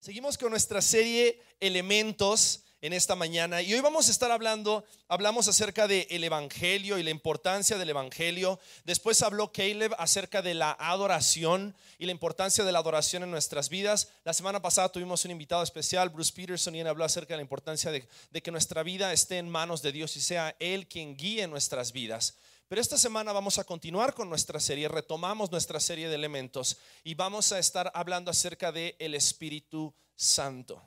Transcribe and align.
Seguimos 0.00 0.38
con 0.38 0.48
nuestra 0.48 0.80
serie 0.80 1.42
Elementos 1.60 2.62
en 2.80 2.94
esta 2.94 3.16
mañana 3.16 3.60
y 3.60 3.74
hoy 3.74 3.80
vamos 3.80 4.08
a 4.08 4.10
estar 4.10 4.30
hablando, 4.30 4.82
hablamos 5.08 5.46
acerca 5.46 5.86
del 5.86 6.06
el 6.08 6.24
Evangelio 6.24 6.96
y 6.96 7.02
la 7.02 7.10
importancia 7.10 7.76
del 7.76 7.90
Evangelio. 7.90 8.58
Después 8.86 9.20
habló 9.20 9.52
Caleb 9.52 9.92
acerca 9.98 10.40
de 10.40 10.54
la 10.54 10.74
adoración 10.80 11.76
y 11.98 12.06
la 12.06 12.12
importancia 12.12 12.64
de 12.64 12.72
la 12.72 12.78
adoración 12.78 13.24
en 13.24 13.30
nuestras 13.30 13.68
vidas. 13.68 14.08
La 14.24 14.32
semana 14.32 14.62
pasada 14.62 14.88
tuvimos 14.88 15.26
un 15.26 15.32
invitado 15.32 15.62
especial, 15.62 16.08
Bruce 16.08 16.32
Peterson, 16.34 16.74
y 16.74 16.80
él 16.80 16.86
habló 16.86 17.04
acerca 17.04 17.34
de 17.34 17.36
la 17.36 17.42
importancia 17.42 17.90
de, 17.90 18.08
de 18.30 18.42
que 18.42 18.50
nuestra 18.50 18.82
vida 18.82 19.12
esté 19.12 19.36
en 19.36 19.50
manos 19.50 19.82
de 19.82 19.92
Dios 19.92 20.16
y 20.16 20.22
sea 20.22 20.56
Él 20.60 20.86
quien 20.86 21.14
guíe 21.14 21.46
nuestras 21.46 21.92
vidas. 21.92 22.38
Pero 22.70 22.82
esta 22.82 22.96
semana 22.96 23.32
vamos 23.32 23.58
a 23.58 23.64
continuar 23.64 24.14
con 24.14 24.28
nuestra 24.28 24.60
serie, 24.60 24.86
retomamos 24.86 25.50
nuestra 25.50 25.80
serie 25.80 26.08
de 26.08 26.14
elementos 26.14 26.76
y 27.02 27.16
vamos 27.16 27.50
a 27.50 27.58
estar 27.58 27.90
hablando 27.96 28.30
acerca 28.30 28.70
de 28.70 28.94
el 29.00 29.16
Espíritu 29.16 29.92
Santo. 30.14 30.80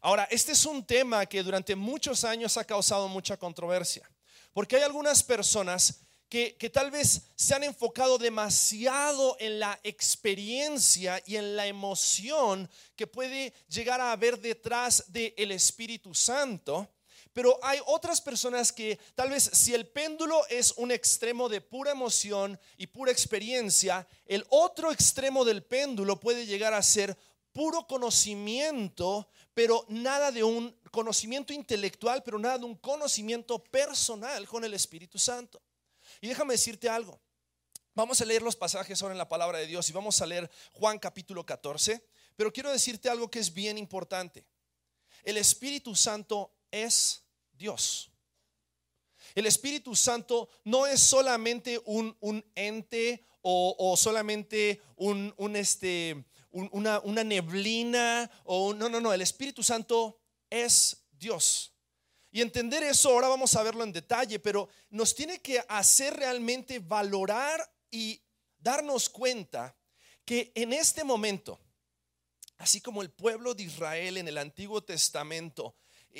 Ahora, 0.00 0.24
este 0.32 0.50
es 0.50 0.66
un 0.66 0.84
tema 0.84 1.24
que 1.26 1.44
durante 1.44 1.76
muchos 1.76 2.24
años 2.24 2.56
ha 2.56 2.64
causado 2.64 3.06
mucha 3.06 3.36
controversia, 3.36 4.10
porque 4.52 4.74
hay 4.74 4.82
algunas 4.82 5.22
personas 5.22 6.00
que, 6.28 6.56
que, 6.56 6.68
tal 6.70 6.90
vez 6.90 7.30
se 7.36 7.54
han 7.54 7.62
enfocado 7.62 8.18
demasiado 8.18 9.36
en 9.38 9.60
la 9.60 9.78
experiencia 9.84 11.22
y 11.24 11.36
en 11.36 11.54
la 11.54 11.68
emoción 11.68 12.68
que 12.96 13.06
puede 13.06 13.54
llegar 13.68 14.00
a 14.00 14.10
haber 14.10 14.40
detrás 14.40 15.04
del 15.06 15.52
Espíritu 15.52 16.16
Santo 16.16 16.92
pero 17.32 17.58
hay 17.62 17.80
otras 17.86 18.20
personas 18.20 18.72
que 18.72 18.98
tal 19.14 19.30
vez 19.30 19.50
si 19.52 19.74
el 19.74 19.86
péndulo 19.86 20.46
es 20.48 20.72
un 20.72 20.90
extremo 20.90 21.48
de 21.48 21.60
pura 21.60 21.92
emoción 21.92 22.58
y 22.76 22.86
pura 22.86 23.10
experiencia, 23.10 24.06
el 24.26 24.44
otro 24.50 24.92
extremo 24.92 25.44
del 25.44 25.64
péndulo 25.64 26.20
puede 26.20 26.46
llegar 26.46 26.74
a 26.74 26.82
ser 26.82 27.16
puro 27.52 27.86
conocimiento, 27.86 29.28
pero 29.54 29.84
nada 29.88 30.30
de 30.30 30.42
un 30.42 30.76
conocimiento 30.90 31.52
intelectual, 31.52 32.22
pero 32.22 32.38
nada 32.38 32.58
de 32.58 32.64
un 32.64 32.76
conocimiento 32.76 33.62
personal 33.62 34.46
con 34.46 34.64
el 34.64 34.74
Espíritu 34.74 35.18
Santo. 35.18 35.62
Y 36.20 36.28
déjame 36.28 36.54
decirte 36.54 36.88
algo. 36.88 37.20
Vamos 37.94 38.20
a 38.20 38.24
leer 38.24 38.42
los 38.42 38.56
pasajes 38.56 39.02
ahora 39.02 39.12
en 39.12 39.18
la 39.18 39.28
palabra 39.28 39.58
de 39.58 39.66
Dios 39.66 39.88
y 39.88 39.92
vamos 39.92 40.20
a 40.22 40.26
leer 40.26 40.50
Juan 40.72 40.98
capítulo 40.98 41.44
14, 41.44 42.02
pero 42.36 42.52
quiero 42.52 42.70
decirte 42.70 43.10
algo 43.10 43.30
que 43.30 43.38
es 43.38 43.52
bien 43.52 43.76
importante. 43.76 44.46
El 45.22 45.36
Espíritu 45.36 45.94
Santo 45.94 46.54
es 46.70 47.21
Dios. 47.62 48.10
El 49.36 49.46
Espíritu 49.46 49.94
Santo 49.94 50.48
no 50.64 50.84
es 50.84 51.00
solamente 51.00 51.80
un, 51.84 52.44
ente 52.56 53.24
o, 53.40 53.94
solamente 53.96 54.82
un, 54.96 55.54
este, 55.54 56.24
una, 56.50 56.98
una, 57.00 57.22
neblina 57.22 58.28
o 58.44 58.74
no, 58.74 58.88
no, 58.88 59.00
no, 59.00 59.12
el 59.12 59.22
Espíritu 59.22 59.62
Santo 59.62 60.20
es 60.50 61.04
Dios. 61.12 61.72
Y 62.32 62.40
entender 62.40 62.82
eso, 62.82 63.10
ahora 63.10 63.28
vamos 63.28 63.54
a 63.54 63.62
verlo 63.62 63.84
en 63.84 63.92
detalle, 63.92 64.40
pero 64.40 64.68
nos 64.90 65.14
tiene 65.14 65.40
que 65.40 65.62
hacer 65.68 66.14
realmente 66.14 66.80
valorar 66.80 67.72
y 67.92 68.20
darnos 68.58 69.08
cuenta 69.08 69.76
que 70.24 70.50
en 70.56 70.72
este 70.72 71.04
momento, 71.04 71.60
así 72.58 72.80
como 72.80 73.02
el 73.02 73.10
pueblo 73.12 73.54
de 73.54 73.62
Israel 73.62 74.16
en 74.16 74.26
el 74.26 74.38
Antiguo 74.38 74.82
Testamento, 74.82 75.76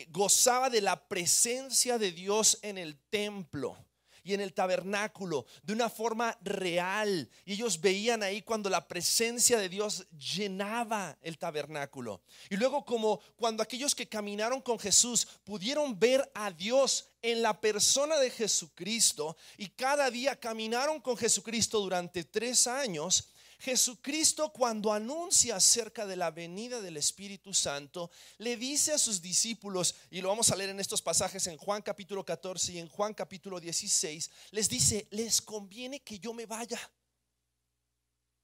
gozaba 0.09 0.71
de 0.71 0.81
la 0.81 1.09
presencia 1.09 1.99
de 1.99 2.13
Dios 2.13 2.59
en 2.63 2.79
el 2.79 2.99
templo 3.11 3.77
y 4.25 4.35
en 4.35 4.41
el 4.41 4.53
tabernáculo 4.53 5.47
de 5.63 5.73
una 5.73 5.91
forma 5.91 6.37
real. 6.43 7.29
Y 7.45 7.55
ellos 7.55 7.81
veían 7.81 8.23
ahí 8.23 8.43
cuando 8.43 8.71
la 8.71 8.87
presencia 8.87 9.59
de 9.59 9.69
Dios 9.69 10.07
llenaba 10.11 11.17
el 11.23 11.39
tabernáculo. 11.39 12.23
Y 12.49 12.57
luego 12.57 12.85
como 12.85 13.21
cuando 13.37 13.63
aquellos 13.63 13.95
que 13.95 14.09
caminaron 14.09 14.61
con 14.61 14.79
Jesús 14.79 15.27
pudieron 15.45 15.99
ver 15.99 16.31
a 16.35 16.51
Dios 16.51 17.09
en 17.21 17.43
la 17.43 17.61
persona 17.61 18.19
de 18.19 18.31
Jesucristo 18.31 19.37
y 19.57 19.69
cada 19.69 20.11
día 20.11 20.37
caminaron 20.37 21.01
con 21.01 21.17
Jesucristo 21.17 21.81
durante 21.81 22.25
tres 22.25 22.67
años, 22.67 23.32
Jesucristo 23.63 24.53
cuando 24.53 24.93
anuncia 24.93 25.55
acerca 25.55 26.05
de 26.05 26.17
la 26.17 26.33
venida 26.33 26.81
del 26.81 26.97
Espíritu 26.97 27.55
Santo, 27.55 28.11
le 28.39 28.57
dice 28.57 28.93
a 28.93 28.99
sus 28.99 29.23
discípulos, 29.23 29.95
y 30.11 30.21
lo 30.21 30.31
vamos 30.31 30.51
a 30.51 30.57
leer 30.57 30.71
en 30.71 30.81
estos 30.81 31.01
pasajes 31.01 31.47
en 31.47 31.57
Juan 31.57 31.81
capítulo 31.81 32.25
14 32.25 32.73
y 32.73 32.79
en 32.79 32.89
Juan 32.89 33.15
capítulo 33.15 33.61
16, 33.61 34.31
les 34.51 34.69
dice, 34.69 35.07
les 35.13 35.41
conviene 35.41 36.01
que 36.01 36.19
yo 36.19 36.35
me 36.35 36.45
vaya. 36.45 36.81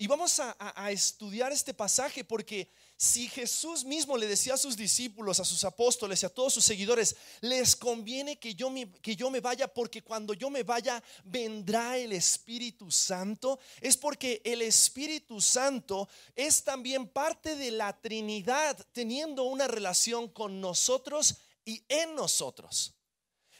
Y 0.00 0.06
vamos 0.06 0.38
a, 0.38 0.92
estudiar 0.92 1.50
este 1.50 1.74
pasaje 1.74 2.22
porque 2.22 2.70
si 2.96 3.26
Jesús 3.28 3.84
mismo 3.84 4.16
le 4.16 4.28
decía 4.28 4.54
a 4.54 4.56
sus 4.56 4.76
discípulos, 4.76 5.40
a 5.40 5.44
sus 5.44 5.64
apóstoles 5.64 6.22
y 6.22 6.26
a 6.26 6.28
todos 6.28 6.54
sus 6.54 6.64
seguidores, 6.64 7.16
les 7.40 7.74
conviene 7.74 8.38
que 8.38 8.54
yo, 8.54 8.70
me, 8.70 8.88
que 8.92 9.16
yo 9.16 9.28
me 9.28 9.40
vaya 9.40 9.66
porque 9.66 10.02
cuando 10.02 10.34
yo 10.34 10.50
me 10.50 10.62
vaya 10.62 11.02
vendrá 11.24 11.98
el 11.98 12.12
Espíritu 12.12 12.92
Santo, 12.92 13.58
es 13.80 13.96
porque 13.96 14.40
el 14.44 14.62
Espíritu 14.62 15.40
Santo 15.40 16.08
es 16.36 16.62
también 16.62 17.08
parte 17.08 17.56
de 17.56 17.72
la 17.72 17.92
Trinidad 18.00 18.78
teniendo 18.92 19.42
una 19.44 19.66
relación 19.66 20.28
con 20.28 20.60
nosotros 20.60 21.38
y 21.64 21.82
en 21.88 22.14
nosotros. 22.14 22.94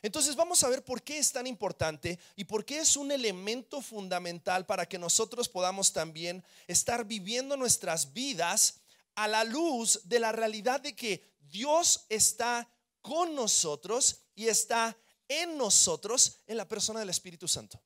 Entonces 0.03 0.36
vamos 0.36 0.62
a 0.62 0.69
ver 0.69 0.84
por 0.84 1.03
qué 1.03 1.19
es 1.19 1.32
tan 1.32 1.47
importante 1.47 2.19
y 2.36 2.44
por 2.44 2.64
qué 2.64 2.78
es 2.78 2.97
un 2.97 3.10
elemento 3.10 3.81
fundamental 3.82 4.66
para 4.66 4.86
que 4.86 4.98
nosotros 4.98 5.48
podamos 5.48 5.92
también 5.92 6.44
estar 6.66 7.04
viviendo 7.04 7.56
nuestras 7.56 8.12
vidas 8.12 8.81
a 9.14 9.26
la 9.26 9.42
luz 9.44 10.00
de 10.04 10.20
la 10.20 10.32
realidad 10.32 10.81
de 10.81 10.94
que 10.94 11.22
Dios 11.41 12.06
está 12.09 12.70
con 13.00 13.34
nosotros 13.34 14.22
y 14.34 14.47
está 14.47 14.97
en 15.26 15.56
nosotros 15.56 16.41
en 16.47 16.56
la 16.56 16.69
persona 16.69 17.00
del 17.00 17.10
Espíritu 17.10 17.48
Santo. 17.48 17.82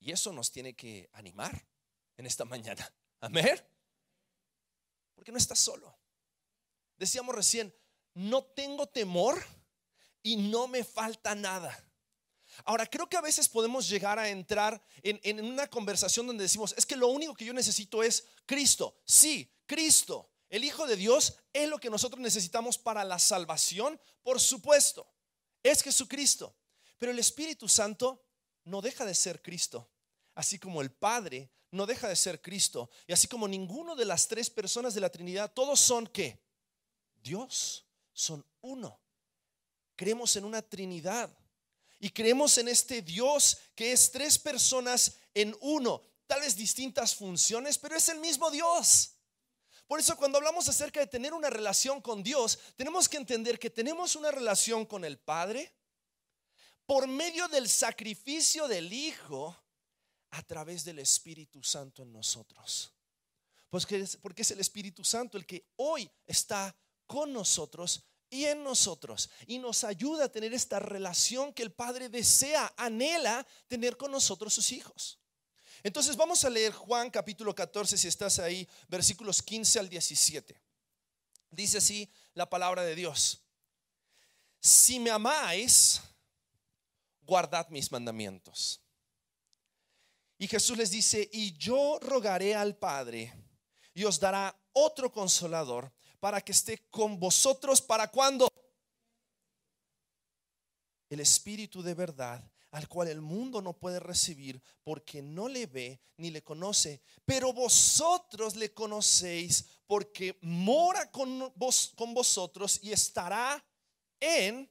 Y 0.00 0.12
eso 0.12 0.32
nos 0.32 0.52
tiene 0.52 0.74
que 0.74 1.08
animar 1.12 1.66
en 2.16 2.26
esta 2.26 2.44
mañana. 2.44 2.92
Amén. 3.20 3.60
Porque 5.14 5.32
no 5.32 5.38
estás 5.38 5.58
solo. 5.58 5.98
Decíamos 6.96 7.34
recién, 7.34 7.74
no 8.16 8.42
tengo 8.42 8.86
temor 8.86 9.44
y 10.22 10.36
no 10.36 10.66
me 10.66 10.82
falta 10.84 11.34
nada. 11.34 11.84
Ahora, 12.64 12.86
creo 12.86 13.08
que 13.08 13.18
a 13.18 13.20
veces 13.20 13.46
podemos 13.46 13.86
llegar 13.88 14.18
a 14.18 14.30
entrar 14.30 14.82
en, 15.02 15.44
una 15.44 15.68
conversación 15.68 16.26
donde 16.26 16.44
decimos, 16.44 16.74
es 16.78 16.86
que 16.86 16.96
lo 16.96 17.08
único 17.08 17.34
que 17.34 17.44
yo 17.44 17.52
necesito 17.52 18.02
es 18.02 18.24
Cristo. 18.46 18.96
Sí, 19.04 19.52
Cristo, 19.66 20.30
el 20.48 20.64
Hijo 20.64 20.86
de 20.86 20.96
Dios, 20.96 21.34
es 21.52 21.68
lo 21.68 21.78
que 21.78 21.90
nosotros 21.90 22.18
necesitamos 22.20 22.78
para 22.78 23.04
la 23.04 23.18
salvación, 23.18 24.00
por 24.22 24.40
supuesto. 24.40 25.06
Es 25.62 25.82
Jesucristo. 25.82 26.56
Pero 26.96 27.12
el 27.12 27.18
Espíritu 27.18 27.68
Santo 27.68 28.24
no 28.64 28.80
deja 28.80 29.04
de 29.04 29.14
ser 29.14 29.42
Cristo. 29.42 29.90
Así 30.34 30.58
como 30.58 30.80
el 30.80 30.90
Padre 30.90 31.50
no 31.70 31.84
deja 31.84 32.08
de 32.08 32.16
ser 32.16 32.40
Cristo. 32.40 32.88
Y 33.06 33.12
así 33.12 33.28
como 33.28 33.46
ninguno 33.46 33.94
de 33.94 34.06
las 34.06 34.26
tres 34.26 34.48
personas 34.48 34.94
de 34.94 35.02
la 35.02 35.10
Trinidad, 35.10 35.52
todos 35.52 35.78
son 35.80 36.06
qué? 36.06 36.42
Dios 37.22 37.85
son 38.16 38.44
uno. 38.62 38.98
Creemos 39.94 40.34
en 40.36 40.44
una 40.44 40.62
Trinidad 40.62 41.30
y 42.00 42.10
creemos 42.10 42.56
en 42.58 42.68
este 42.68 43.02
Dios 43.02 43.58
que 43.74 43.92
es 43.92 44.10
tres 44.10 44.38
personas 44.38 45.18
en 45.34 45.54
uno, 45.60 46.02
tal 46.26 46.40
vez 46.40 46.56
distintas 46.56 47.14
funciones, 47.14 47.78
pero 47.78 47.94
es 47.94 48.08
el 48.08 48.18
mismo 48.18 48.50
Dios. 48.50 49.12
Por 49.86 50.00
eso 50.00 50.16
cuando 50.16 50.38
hablamos 50.38 50.68
acerca 50.68 51.00
de 51.00 51.06
tener 51.06 51.32
una 51.34 51.50
relación 51.50 52.00
con 52.00 52.22
Dios, 52.22 52.58
tenemos 52.74 53.08
que 53.08 53.18
entender 53.18 53.58
que 53.58 53.70
tenemos 53.70 54.16
una 54.16 54.30
relación 54.30 54.86
con 54.86 55.04
el 55.04 55.18
Padre 55.18 55.72
por 56.86 57.06
medio 57.06 57.48
del 57.48 57.68
sacrificio 57.68 58.66
del 58.66 58.92
Hijo 58.92 59.56
a 60.30 60.42
través 60.42 60.84
del 60.84 61.00
Espíritu 61.00 61.62
Santo 61.62 62.02
en 62.02 62.12
nosotros. 62.12 62.92
Pues 63.68 63.86
porque 64.22 64.42
es 64.42 64.50
el 64.50 64.60
Espíritu 64.60 65.04
Santo 65.04 65.36
el 65.36 65.44
que 65.44 65.66
hoy 65.76 66.10
está 66.26 66.74
con 67.06 67.32
nosotros 67.32 68.04
y 68.28 68.44
en 68.44 68.64
nosotros 68.64 69.30
y 69.46 69.58
nos 69.58 69.84
ayuda 69.84 70.24
a 70.24 70.32
tener 70.32 70.52
esta 70.52 70.78
relación 70.78 71.52
que 71.52 71.62
el 71.62 71.72
Padre 71.72 72.08
desea, 72.08 72.72
anhela 72.76 73.46
tener 73.68 73.96
con 73.96 74.10
nosotros 74.10 74.52
sus 74.54 74.72
hijos. 74.72 75.18
Entonces 75.82 76.16
vamos 76.16 76.44
a 76.44 76.50
leer 76.50 76.72
Juan 76.72 77.10
capítulo 77.10 77.54
14, 77.54 77.96
si 77.96 78.08
estás 78.08 78.38
ahí, 78.38 78.68
versículos 78.88 79.42
15 79.42 79.78
al 79.78 79.88
17. 79.88 80.60
Dice 81.50 81.78
así 81.78 82.10
la 82.34 82.48
palabra 82.48 82.82
de 82.82 82.94
Dios. 82.94 83.42
Si 84.60 84.98
me 84.98 85.10
amáis, 85.10 86.00
guardad 87.22 87.68
mis 87.68 87.92
mandamientos. 87.92 88.80
Y 90.38 90.48
Jesús 90.48 90.76
les 90.76 90.90
dice, 90.90 91.28
y 91.32 91.56
yo 91.56 91.98
rogaré 92.00 92.54
al 92.54 92.76
Padre 92.76 93.32
y 93.94 94.04
os 94.04 94.20
dará 94.20 94.54
otro 94.72 95.10
consolador 95.10 95.92
para 96.26 96.40
que 96.40 96.50
esté 96.50 96.78
con 96.90 97.20
vosotros. 97.20 97.80
¿Para 97.80 98.10
cuando 98.10 98.48
El 101.08 101.20
Espíritu 101.20 101.84
de 101.84 101.94
verdad, 101.94 102.42
al 102.72 102.88
cual 102.88 103.06
el 103.06 103.20
mundo 103.20 103.62
no 103.62 103.78
puede 103.78 104.00
recibir 104.00 104.60
porque 104.82 105.22
no 105.22 105.46
le 105.48 105.66
ve 105.66 106.00
ni 106.16 106.30
le 106.32 106.42
conoce. 106.42 107.00
Pero 107.24 107.52
vosotros 107.52 108.56
le 108.56 108.74
conocéis 108.74 109.66
porque 109.86 110.36
mora 110.40 111.12
con, 111.12 111.52
vos, 111.54 111.92
con 111.94 112.12
vosotros 112.12 112.80
y 112.82 112.90
estará 112.90 113.64
en 114.18 114.68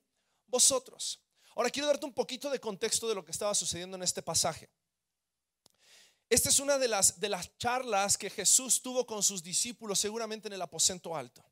vosotros. 0.48 1.24
Ahora 1.56 1.70
quiero 1.70 1.88
darte 1.88 2.06
un 2.06 2.14
poquito 2.14 2.50
de 2.50 2.60
contexto 2.60 3.08
de 3.08 3.16
lo 3.16 3.24
que 3.24 3.32
estaba 3.32 3.56
sucediendo 3.56 3.96
en 3.96 4.04
este 4.04 4.22
pasaje. 4.22 4.70
Esta 6.30 6.50
es 6.50 6.60
una 6.60 6.78
de 6.78 6.88
las, 6.88 7.20
de 7.20 7.30
las 7.30 7.56
charlas 7.58 8.18
que 8.18 8.30
Jesús 8.30 8.82
tuvo 8.82 9.06
con 9.06 9.22
sus 9.22 9.44
discípulos 9.44 10.00
seguramente 10.00 10.48
en 10.48 10.54
el 10.54 10.62
aposento 10.62 11.16
alto. 11.16 11.44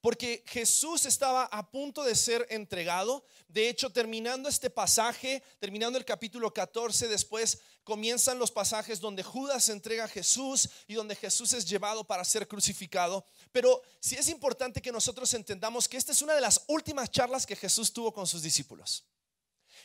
Porque 0.00 0.44
Jesús 0.46 1.06
estaba 1.06 1.44
a 1.44 1.70
punto 1.70 2.04
de 2.04 2.14
ser 2.14 2.46
entregado. 2.50 3.24
De 3.48 3.68
hecho, 3.68 3.90
terminando 3.90 4.48
este 4.48 4.70
pasaje, 4.70 5.42
terminando 5.58 5.98
el 5.98 6.04
capítulo 6.04 6.52
14, 6.52 7.08
después 7.08 7.58
comienzan 7.82 8.38
los 8.38 8.50
pasajes 8.50 9.00
donde 9.00 9.22
Judas 9.22 9.68
entrega 9.68 10.04
a 10.04 10.08
Jesús 10.08 10.68
y 10.86 10.94
donde 10.94 11.16
Jesús 11.16 11.52
es 11.54 11.66
llevado 11.66 12.04
para 12.04 12.24
ser 12.24 12.46
crucificado. 12.46 13.24
Pero 13.52 13.82
sí 14.00 14.16
es 14.16 14.28
importante 14.28 14.82
que 14.82 14.92
nosotros 14.92 15.32
entendamos 15.34 15.88
que 15.88 15.96
esta 15.96 16.12
es 16.12 16.20
una 16.20 16.34
de 16.34 16.40
las 16.40 16.62
últimas 16.66 17.10
charlas 17.10 17.46
que 17.46 17.56
Jesús 17.56 17.92
tuvo 17.92 18.12
con 18.12 18.26
sus 18.26 18.42
discípulos. 18.42 19.04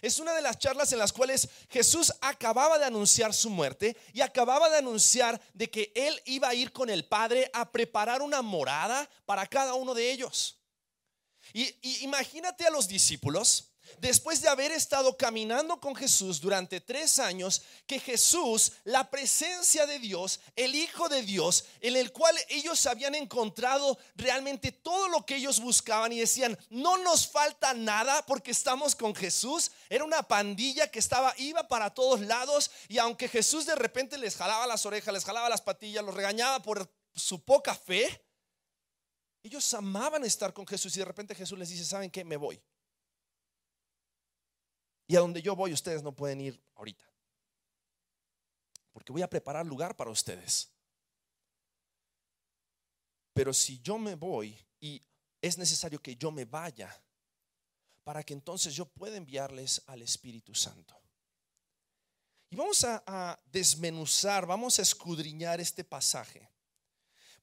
Es 0.02 0.18
una 0.18 0.34
de 0.34 0.42
las 0.42 0.58
charlas 0.58 0.92
en 0.94 1.00
las 1.00 1.14
cuales 1.14 1.48
Jesús 1.70 2.12
acababa 2.22 2.80
de 2.80 2.86
anunciar 2.86 3.34
su 3.34 3.52
muerte 3.52 3.96
y 4.14 4.22
acababa 4.22 4.70
de 4.70 4.78
anunciar 4.78 5.40
de 5.54 5.70
que 5.70 5.92
él 5.96 6.20
iba 6.26 6.50
a 6.50 6.56
ir 6.56 6.72
con 6.72 6.90
el 6.90 7.06
Padre 7.06 7.50
a 7.54 7.72
preparar 7.72 8.24
una 8.24 8.42
morada 8.42 9.08
para 9.26 9.46
cada 9.46 9.76
uno 9.76 9.94
de 9.94 10.12
ellos. 10.12 10.58
Y, 11.54 12.04
imagínate 12.04 12.66
a 12.66 12.72
los 12.72 12.88
discípulos 12.88 13.71
después 14.00 14.42
de 14.42 14.50
haber 14.50 14.72
estado 14.72 15.18
caminando 15.18 15.80
con 15.80 15.96
Jesús 15.96 16.40
durante 16.40 16.82
tres 16.82 17.20
años, 17.20 17.62
que 17.86 18.00
Jesús, 18.00 18.74
la 18.84 19.10
presencia 19.10 19.86
de 19.86 20.00
Dios, 20.00 20.40
el 20.56 20.76
Hijo 20.76 21.10
de 21.10 21.22
Dios, 21.22 21.66
en 21.82 21.96
el 21.96 22.12
cual 22.12 22.36
ellos 22.50 22.86
habían 22.86 23.16
encontrado 23.16 23.98
realmente 24.16 24.72
todo 24.72 25.08
lo 25.08 25.26
que 25.26 25.36
ellos 25.36 25.60
buscaban 25.60 26.12
y 26.12 26.20
decían, 26.20 26.58
no 26.70 26.98
nos 26.98 27.28
falta 27.28 27.74
nada 27.74 28.26
porque 28.26 28.52
estamos 28.52 28.96
con 28.96 29.16
Jesús. 29.16 29.72
Era 29.90 30.04
una 30.04 30.24
pandilla 30.24 30.88
que 30.90 31.00
estaba, 31.00 31.34
iba 31.38 31.68
para 31.68 31.94
todos 31.94 32.22
lados 32.22 32.72
y 32.88 32.98
aunque 32.98 33.28
Jesús 33.28 33.66
de 33.66 33.76
repente 33.76 34.18
les 34.18 34.36
jalaba 34.36 34.68
las 34.68 34.86
orejas, 34.86 35.14
les 35.14 35.26
jalaba 35.26 35.50
las 35.50 35.62
patillas, 35.62 36.04
los 36.04 36.16
regañaba 36.16 36.62
por 36.62 36.90
su 37.14 37.44
poca 37.44 37.76
fe, 37.76 38.24
ellos 39.44 39.74
amaban 39.74 40.24
estar 40.24 40.54
con 40.54 40.68
Jesús 40.68 40.96
y 40.96 41.00
de 41.00 41.06
repente 41.06 41.34
Jesús 41.34 41.58
les 41.58 41.70
dice, 41.70 41.84
¿saben 41.84 42.12
qué? 42.12 42.24
Me 42.24 42.38
voy. 42.38 42.62
Y 45.12 45.18
a 45.18 45.20
donde 45.20 45.42
yo 45.42 45.58
voy 45.58 45.74
ustedes 45.74 46.02
no 46.02 46.16
pueden 46.16 46.40
ir 46.40 46.64
ahorita. 46.74 47.04
Porque 48.94 49.12
voy 49.12 49.22
a 49.22 49.30
preparar 49.30 49.66
lugar 49.66 49.94
para 49.94 50.10
ustedes. 50.10 50.72
Pero 53.34 53.54
si 53.54 53.82
yo 53.82 53.98
me 53.98 54.16
voy 54.16 54.58
y 54.80 55.04
es 55.42 55.58
necesario 55.58 56.02
que 56.02 56.16
yo 56.16 56.32
me 56.32 56.46
vaya 56.46 56.98
para 58.06 58.24
que 58.24 58.32
entonces 58.34 58.74
yo 58.74 58.86
pueda 58.86 59.18
enviarles 59.18 59.82
al 59.88 60.02
Espíritu 60.02 60.56
Santo. 60.56 60.98
Y 62.50 62.56
vamos 62.56 62.82
a, 62.86 63.04
a 63.06 63.38
desmenuzar, 63.52 64.46
vamos 64.46 64.80
a 64.80 64.82
escudriñar 64.82 65.60
este 65.60 65.84
pasaje. 65.84 66.50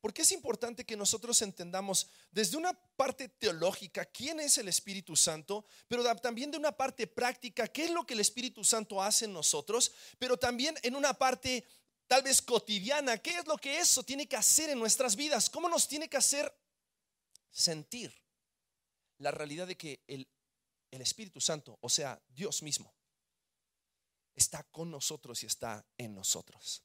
Porque 0.01 0.23
es 0.23 0.33
importante 0.33 0.85
que 0.85 0.97
nosotros 0.97 1.43
entendamos 1.43 2.09
desde 2.31 2.57
una 2.57 2.73
parte 2.73 3.29
teológica 3.29 4.05
quién 4.05 4.39
es 4.39 4.59
el 4.59 4.69
Espíritu 4.69 5.17
Santo, 5.17 5.67
pero 5.89 6.05
también 6.17 6.51
de 6.51 6.59
una 6.59 6.73
parte 6.73 7.07
práctica 7.07 7.67
qué 7.67 7.87
es 7.87 7.91
lo 7.91 8.07
que 8.07 8.15
el 8.15 8.21
Espíritu 8.21 8.63
Santo 8.63 9.03
hace 9.03 9.25
en 9.25 9.33
nosotros, 9.33 9.93
pero 10.19 10.37
también 10.37 10.77
en 10.83 10.95
una 10.95 11.15
parte 11.15 11.65
tal 12.07 12.23
vez 12.23 12.41
cotidiana, 12.41 13.19
qué 13.19 13.39
es 13.39 13.47
lo 13.47 13.59
que 13.59 13.79
eso 13.79 14.03
tiene 14.03 14.27
que 14.27 14.37
hacer 14.37 14.71
en 14.71 14.79
nuestras 14.79 15.15
vidas, 15.17 15.51
cómo 15.51 15.69
nos 15.69 15.89
tiene 15.89 16.09
que 16.09 16.17
hacer 16.17 16.53
sentir 17.51 18.15
la 19.19 19.31
realidad 19.31 19.67
de 19.67 19.77
que 19.77 20.03
el, 20.07 20.27
el 20.91 21.01
Espíritu 21.03 21.41
Santo, 21.41 21.77
o 21.81 21.89
sea, 21.89 22.21
Dios 22.29 22.63
mismo, 22.63 22.95
está 24.35 24.63
con 24.63 24.91
nosotros 24.91 25.43
y 25.43 25.47
está 25.47 25.85
en 25.99 26.15
nosotros. 26.15 26.83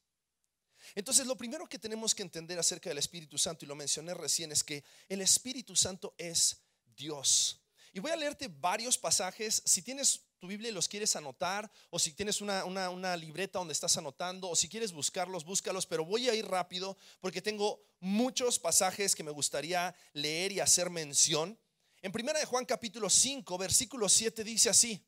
Entonces, 0.94 1.26
lo 1.26 1.36
primero 1.36 1.68
que 1.68 1.78
tenemos 1.78 2.14
que 2.14 2.22
entender 2.22 2.58
acerca 2.58 2.88
del 2.88 2.98
Espíritu 2.98 3.38
Santo, 3.38 3.64
y 3.64 3.68
lo 3.68 3.74
mencioné 3.74 4.14
recién, 4.14 4.52
es 4.52 4.62
que 4.62 4.84
el 5.08 5.20
Espíritu 5.20 5.74
Santo 5.76 6.14
es 6.18 6.58
Dios. 6.96 7.60
Y 7.92 8.00
voy 8.00 8.10
a 8.10 8.16
leerte 8.16 8.48
varios 8.48 8.98
pasajes. 8.98 9.62
Si 9.64 9.80
tienes 9.80 10.22
tu 10.40 10.48
Biblia 10.48 10.68
y 10.68 10.74
los 10.74 10.88
quieres 10.88 11.14
anotar, 11.16 11.70
o 11.90 11.98
si 11.98 12.12
tienes 12.12 12.40
una, 12.40 12.64
una, 12.64 13.16
libreta 13.16 13.60
donde 13.60 13.72
estás 13.72 13.96
anotando, 13.96 14.48
o 14.48 14.56
si 14.56 14.68
quieres 14.68 14.92
buscarlos, 14.92 15.44
búscalos, 15.44 15.86
pero 15.86 16.04
voy 16.04 16.28
a 16.28 16.34
ir 16.34 16.46
rápido 16.46 16.96
porque 17.20 17.40
tengo 17.40 17.80
muchos 18.00 18.58
pasajes 18.58 19.14
que 19.14 19.22
me 19.22 19.30
gustaría 19.30 19.94
leer 20.12 20.52
y 20.52 20.60
hacer 20.60 20.90
mención. 20.90 21.58
En 22.02 22.12
primera 22.12 22.38
de 22.38 22.44
Juan 22.44 22.66
capítulo 22.66 23.08
5, 23.08 23.56
versículo 23.56 24.08
7 24.08 24.44
dice 24.44 24.68
así, 24.68 25.02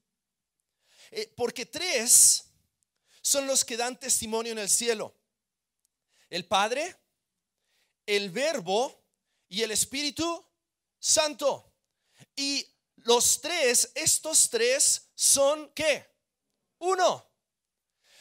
eh, 1.11 1.33
porque 1.37 1.67
tres 1.67 2.45
son 3.21 3.47
los 3.47 3.65
que 3.65 3.77
dan 3.77 3.99
testimonio 3.99 4.53
en 4.53 4.59
el 4.59 4.71
cielo 4.71 5.15
el 6.31 6.47
Padre, 6.47 6.97
el 8.05 8.31
Verbo 8.31 9.05
y 9.49 9.63
el 9.63 9.71
Espíritu 9.71 10.45
Santo. 10.99 11.73
Y 12.35 12.67
los 12.97 13.41
tres, 13.41 13.93
estos 13.95 14.51
tres 14.51 15.11
son 15.15 15.71
¿qué? 15.75 16.07
Uno. 16.79 17.25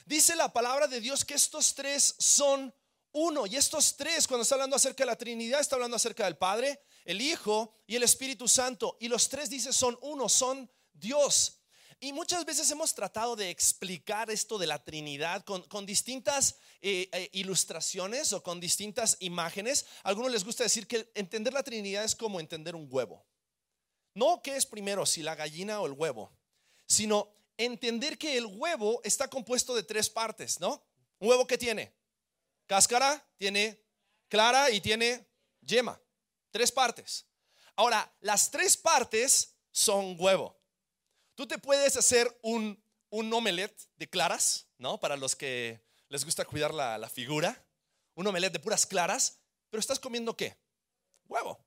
Dice 0.05 0.35
la 0.35 0.53
palabra 0.53 0.87
de 0.87 1.01
Dios 1.01 1.25
que 1.25 1.33
estos 1.33 1.73
tres 1.73 2.15
son 2.19 2.73
uno. 3.11 3.45
Y 3.47 3.55
estos 3.55 3.95
tres, 3.95 4.27
cuando 4.27 4.43
está 4.43 4.55
hablando 4.55 4.75
acerca 4.75 5.03
de 5.03 5.07
la 5.07 5.17
Trinidad, 5.17 5.61
está 5.61 5.75
hablando 5.75 5.95
acerca 5.95 6.25
del 6.25 6.37
Padre, 6.37 6.81
el 7.05 7.21
Hijo 7.21 7.73
y 7.87 7.95
el 7.95 8.03
Espíritu 8.03 8.47
Santo. 8.47 8.97
Y 8.99 9.07
los 9.07 9.29
tres 9.29 9.49
dice 9.49 9.73
son 9.73 9.97
uno, 10.01 10.29
son 10.29 10.69
Dios. 10.93 11.59
Y 12.05 12.13
muchas 12.13 12.45
veces 12.45 12.69
hemos 12.69 12.93
tratado 12.93 13.35
de 13.35 13.49
explicar 13.49 14.29
esto 14.29 14.59
de 14.59 14.67
la 14.67 14.77
Trinidad 14.83 15.43
con, 15.43 15.87
distintas 15.87 16.59
eh, 16.79 17.09
eh, 17.11 17.29
ilustraciones 17.33 18.31
o 18.31 18.43
con 18.43 18.59
distintas 18.59 19.17
imágenes. 19.21 19.87
A 20.03 20.09
algunos 20.09 20.31
les 20.31 20.45
gusta 20.45 20.61
decir 20.61 20.85
que 20.85 21.11
entender 21.15 21.51
la 21.51 21.63
Trinidad 21.63 22.03
es 22.03 22.15
como 22.15 22.39
entender 22.39 22.75
un 22.75 22.87
huevo. 22.91 23.25
No 24.13 24.39
qué 24.43 24.55
es 24.55 24.67
primero, 24.67 25.07
si 25.07 25.23
la 25.23 25.33
gallina 25.33 25.81
o 25.81 25.87
el 25.87 25.93
huevo, 25.93 26.31
sino 26.85 27.31
entender 27.57 28.19
que 28.19 28.37
el 28.37 28.45
huevo 28.45 29.01
está 29.03 29.27
compuesto 29.27 29.73
de 29.73 29.81
tres 29.81 30.07
partes, 30.07 30.59
¿no? 30.59 30.85
Un 31.17 31.29
huevo 31.29 31.47
que 31.47 31.57
tiene 31.57 31.91
cáscara, 32.67 33.27
tiene 33.35 33.83
clara 34.29 34.69
y 34.69 34.79
tiene 34.79 35.27
yema. 35.62 36.00
Tres 36.51 36.71
partes. 36.71 37.25
Ahora, 37.75 38.15
las 38.19 38.51
tres 38.51 38.77
partes 38.77 39.55
son 39.71 40.15
huevo. 40.19 40.55
Tú 41.36 41.46
te 41.46 41.58
puedes 41.58 41.98
hacer 41.98 42.38
un, 42.42 42.82
un 43.10 43.34
omelette 43.34 43.89
de 43.98 44.10
claras, 44.10 44.68
¿no? 44.77 45.00
Para 45.00 45.18
los 45.18 45.36
que 45.36 45.82
les 46.08 46.24
gusta 46.24 46.46
cuidar 46.46 46.74
la, 46.74 47.10
figura. 47.10 47.62
Un 48.15 48.25
omelette 48.27 48.54
de 48.54 48.60
puras 48.60 48.86
claras, 48.86 49.39
pero 49.70 49.80
estás 49.80 50.00
comiendo 50.00 50.36
qué? 50.36 50.58
Huevo. 51.27 51.60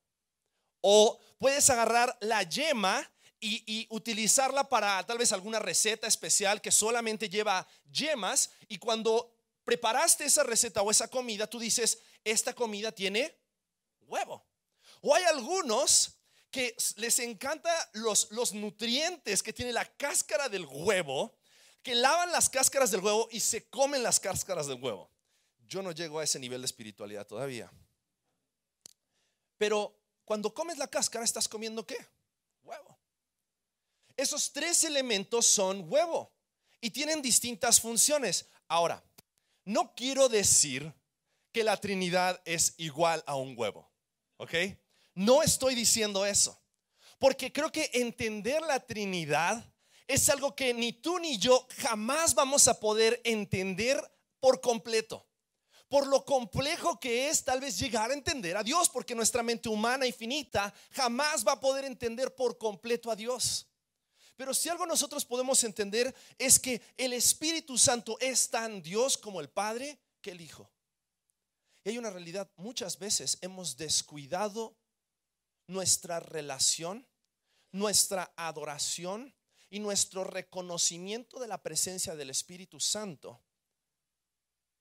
O 0.81 1.21
puedes 1.39 1.69
agarrar 1.69 2.17
la 2.23 2.43
yema 2.43 3.11
y, 3.41 3.63
y, 3.67 3.87
utilizarla 3.91 4.69
para 4.69 5.05
tal 5.07 5.19
vez 5.19 5.33
alguna 5.33 5.59
receta 5.59 6.07
especial 6.07 6.61
que 6.61 6.73
solamente 6.73 7.29
lleva 7.29 7.67
yemas 7.93 8.51
y 8.69 8.79
cuando 8.79 9.31
preparaste 9.65 10.25
esa 10.25 10.43
receta 10.43 10.83
o 10.83 10.91
esa 10.91 11.09
comida, 11.09 11.47
tú 11.47 11.59
dices, 11.59 12.01
esta 12.25 12.55
comida 12.55 12.91
tiene 12.91 13.37
huevo. 14.01 14.45
O 15.03 15.15
hay 15.15 15.25
algunos 15.25 16.18
que 16.51 16.75
les 16.97 17.19
encanta 17.19 17.71
los, 17.95 18.31
los 18.31 18.55
nutrientes 18.55 19.43
que 19.43 19.53
tiene 19.53 19.73
la 19.73 19.85
cáscara 19.97 20.49
del 20.49 20.67
huevo, 20.67 21.37
que 21.83 21.95
lavan 21.95 22.33
las 22.33 22.49
cáscaras 22.49 22.91
del 22.91 23.01
huevo 23.01 23.29
y 23.31 23.41
se 23.41 23.69
comen 23.69 24.03
las 24.03 24.19
cáscaras 24.19 24.67
del 24.67 24.83
huevo. 24.83 25.11
Yo 25.67 25.83
no 25.83 25.93
llego 25.93 26.19
a 26.19 26.25
ese 26.25 26.39
nivel 26.39 26.63
de 26.63 26.67
espiritualidad 26.67 27.27
todavía. 27.27 27.71
Pero 29.59 29.95
cuando 30.25 30.55
comes 30.55 30.79
la 30.79 30.89
cáscara, 30.89 31.25
¿estás 31.25 31.49
comiendo 31.49 31.87
qué? 31.87 31.99
Huevo. 32.63 32.99
Esos 34.17 34.53
tres 34.53 34.85
elementos 34.85 35.47
son 35.47 35.91
huevo 35.91 36.33
y 36.81 36.91
tienen 36.91 37.21
distintas 37.23 37.81
funciones. 37.81 38.47
Ahora, 38.69 39.05
no 39.65 39.95
quiero 39.95 40.29
decir 40.29 40.93
que 41.53 41.65
la 41.65 41.77
Trinidad 41.77 42.41
es 42.45 42.75
igual 42.79 43.23
a 43.27 43.37
un 43.37 43.55
huevo, 43.57 43.91
¿ok? 44.39 44.55
No 45.19 45.43
estoy 45.43 45.75
diciendo 45.75 46.25
eso, 46.25 46.63
porque 47.19 47.53
creo 47.53 47.73
que 47.73 47.91
entender 47.93 48.63
la 48.63 48.79
Trinidad 48.79 49.65
es 50.07 50.29
algo 50.29 50.55
que 50.55 50.73
ni 50.73 50.93
tú 50.93 51.19
ni 51.19 51.39
yo 51.39 51.67
jamás 51.79 52.37
vamos 52.37 52.69
a 52.69 52.79
poder 52.79 53.21
entender 53.25 54.01
por 54.39 54.61
completo. 54.61 55.27
Por 55.89 56.07
lo 56.07 56.25
complejo 56.25 57.01
que 57.01 57.29
es 57.29 57.43
tal 57.43 57.59
vez 57.59 57.77
llegar 57.81 58.13
a 58.13 58.15
entender 58.15 58.57
a 58.57 58.63
Dios, 58.63 58.89
porque 58.89 59.17
nuestra 59.17 59.43
mente 59.43 59.69
humana 59.69 60.07
y 60.07 60.13
finita 60.13 60.73
jamás 60.93 61.45
va 61.45 61.55
a 61.55 61.61
poder 61.61 61.85
entender 61.85 62.33
por 62.37 62.57
completo 62.57 63.11
a 63.11 63.17
Dios. 63.17 63.67
Pero 64.37 64.55
si 64.55 64.69
algo 64.69 64.87
nosotros 64.87 65.25
podemos 65.25 65.65
entender 65.65 66.15
es 66.39 66.61
que 66.61 66.81
el 66.97 67.13
Espíritu 67.13 67.77
Santo 67.77 68.17
es 68.21 68.49
tan 68.49 68.81
Dios 68.83 69.19
como 69.19 69.41
el 69.41 69.49
Padre 69.49 69.99
que 70.21 70.31
el 70.31 70.41
Hijo. 70.41 70.71
Y 71.83 71.89
hay 71.89 71.99
una 71.99 72.11
realidad, 72.11 72.49
muchas 72.55 73.01
veces 73.01 73.37
hemos 73.41 73.77
descuidado 73.77 74.78
nuestra 75.69 76.19
relación, 76.19 77.07
nuestra 77.71 78.33
adoración 78.37 79.33
y 79.71 79.79
nuestro 79.79 80.25
reconocimiento 80.25 81.39
de 81.39 81.47
la 81.47 81.63
presencia 81.63 82.17
del 82.17 82.31
Espíritu 82.31 82.81
Santo. 82.81 83.41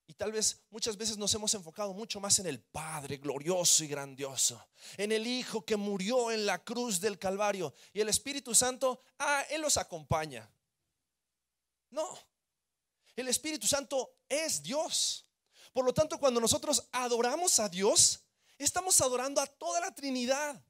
Y 0.07 0.13
tal 0.13 0.31
vez 0.31 0.63
muchas 0.69 0.95
veces 0.95 1.17
nos 1.17 1.33
hemos 1.33 1.53
enfocado 1.53 1.93
mucho 1.93 2.21
más 2.21 2.39
en 2.39 2.47
el 2.47 2.61
Padre 2.61 3.17
glorioso 3.17 3.83
y 3.83 3.87
grandioso, 3.87 4.65
en 4.95 5.11
el 5.11 5.27
Hijo 5.27 5.65
que 5.65 5.75
murió 5.75 6.31
en 6.31 6.45
la 6.45 6.63
cruz 6.63 7.01
del 7.01 7.19
Calvario 7.19 7.73
y 7.91 7.99
el 7.99 8.07
Espíritu 8.07 8.55
Santo, 8.55 9.01
ah, 9.19 9.43
Él 9.49 9.61
los 9.61 9.75
acompaña. 9.75 10.49
No, 11.89 12.17
el 13.17 13.27
Espíritu 13.27 13.67
Santo 13.67 14.17
es 14.29 14.63
Dios. 14.63 15.25
Por 15.73 15.83
lo 15.83 15.93
tanto, 15.93 16.17
cuando 16.17 16.39
nosotros 16.39 16.87
adoramos 16.91 17.59
a 17.59 17.67
Dios, 17.67 18.21
estamos 18.57 19.01
adorando 19.01 19.41
a 19.41 19.47
toda 19.47 19.81
la 19.81 19.93
Trinidad. 19.93 20.63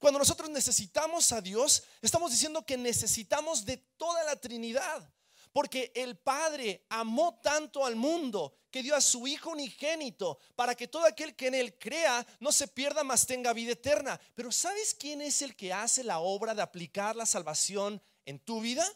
Cuando 0.00 0.18
nosotros 0.18 0.48
necesitamos 0.48 1.30
a 1.30 1.42
Dios, 1.42 1.84
estamos 2.00 2.30
diciendo 2.30 2.64
que 2.64 2.78
necesitamos 2.78 3.66
de 3.66 3.76
toda 3.76 4.24
la 4.24 4.34
Trinidad. 4.34 5.06
Porque 5.52 5.92
el 5.94 6.16
Padre 6.16 6.86
amó 6.88 7.38
tanto 7.42 7.84
al 7.84 7.96
mundo 7.96 8.54
que 8.70 8.82
dio 8.82 8.96
a 8.96 9.00
su 9.00 9.26
Hijo 9.26 9.50
unigénito 9.50 10.38
para 10.56 10.74
que 10.74 10.88
todo 10.88 11.04
aquel 11.04 11.36
que 11.36 11.48
en 11.48 11.54
Él 11.54 11.78
crea 11.78 12.26
no 12.38 12.50
se 12.50 12.66
pierda, 12.66 13.04
mas 13.04 13.26
tenga 13.26 13.52
vida 13.52 13.72
eterna. 13.72 14.18
Pero 14.34 14.50
¿sabes 14.50 14.94
quién 14.94 15.20
es 15.20 15.42
el 15.42 15.54
que 15.54 15.70
hace 15.70 16.02
la 16.02 16.20
obra 16.20 16.54
de 16.54 16.62
aplicar 16.62 17.14
la 17.14 17.26
salvación 17.26 18.00
en 18.24 18.38
tu 18.38 18.60
vida? 18.62 18.86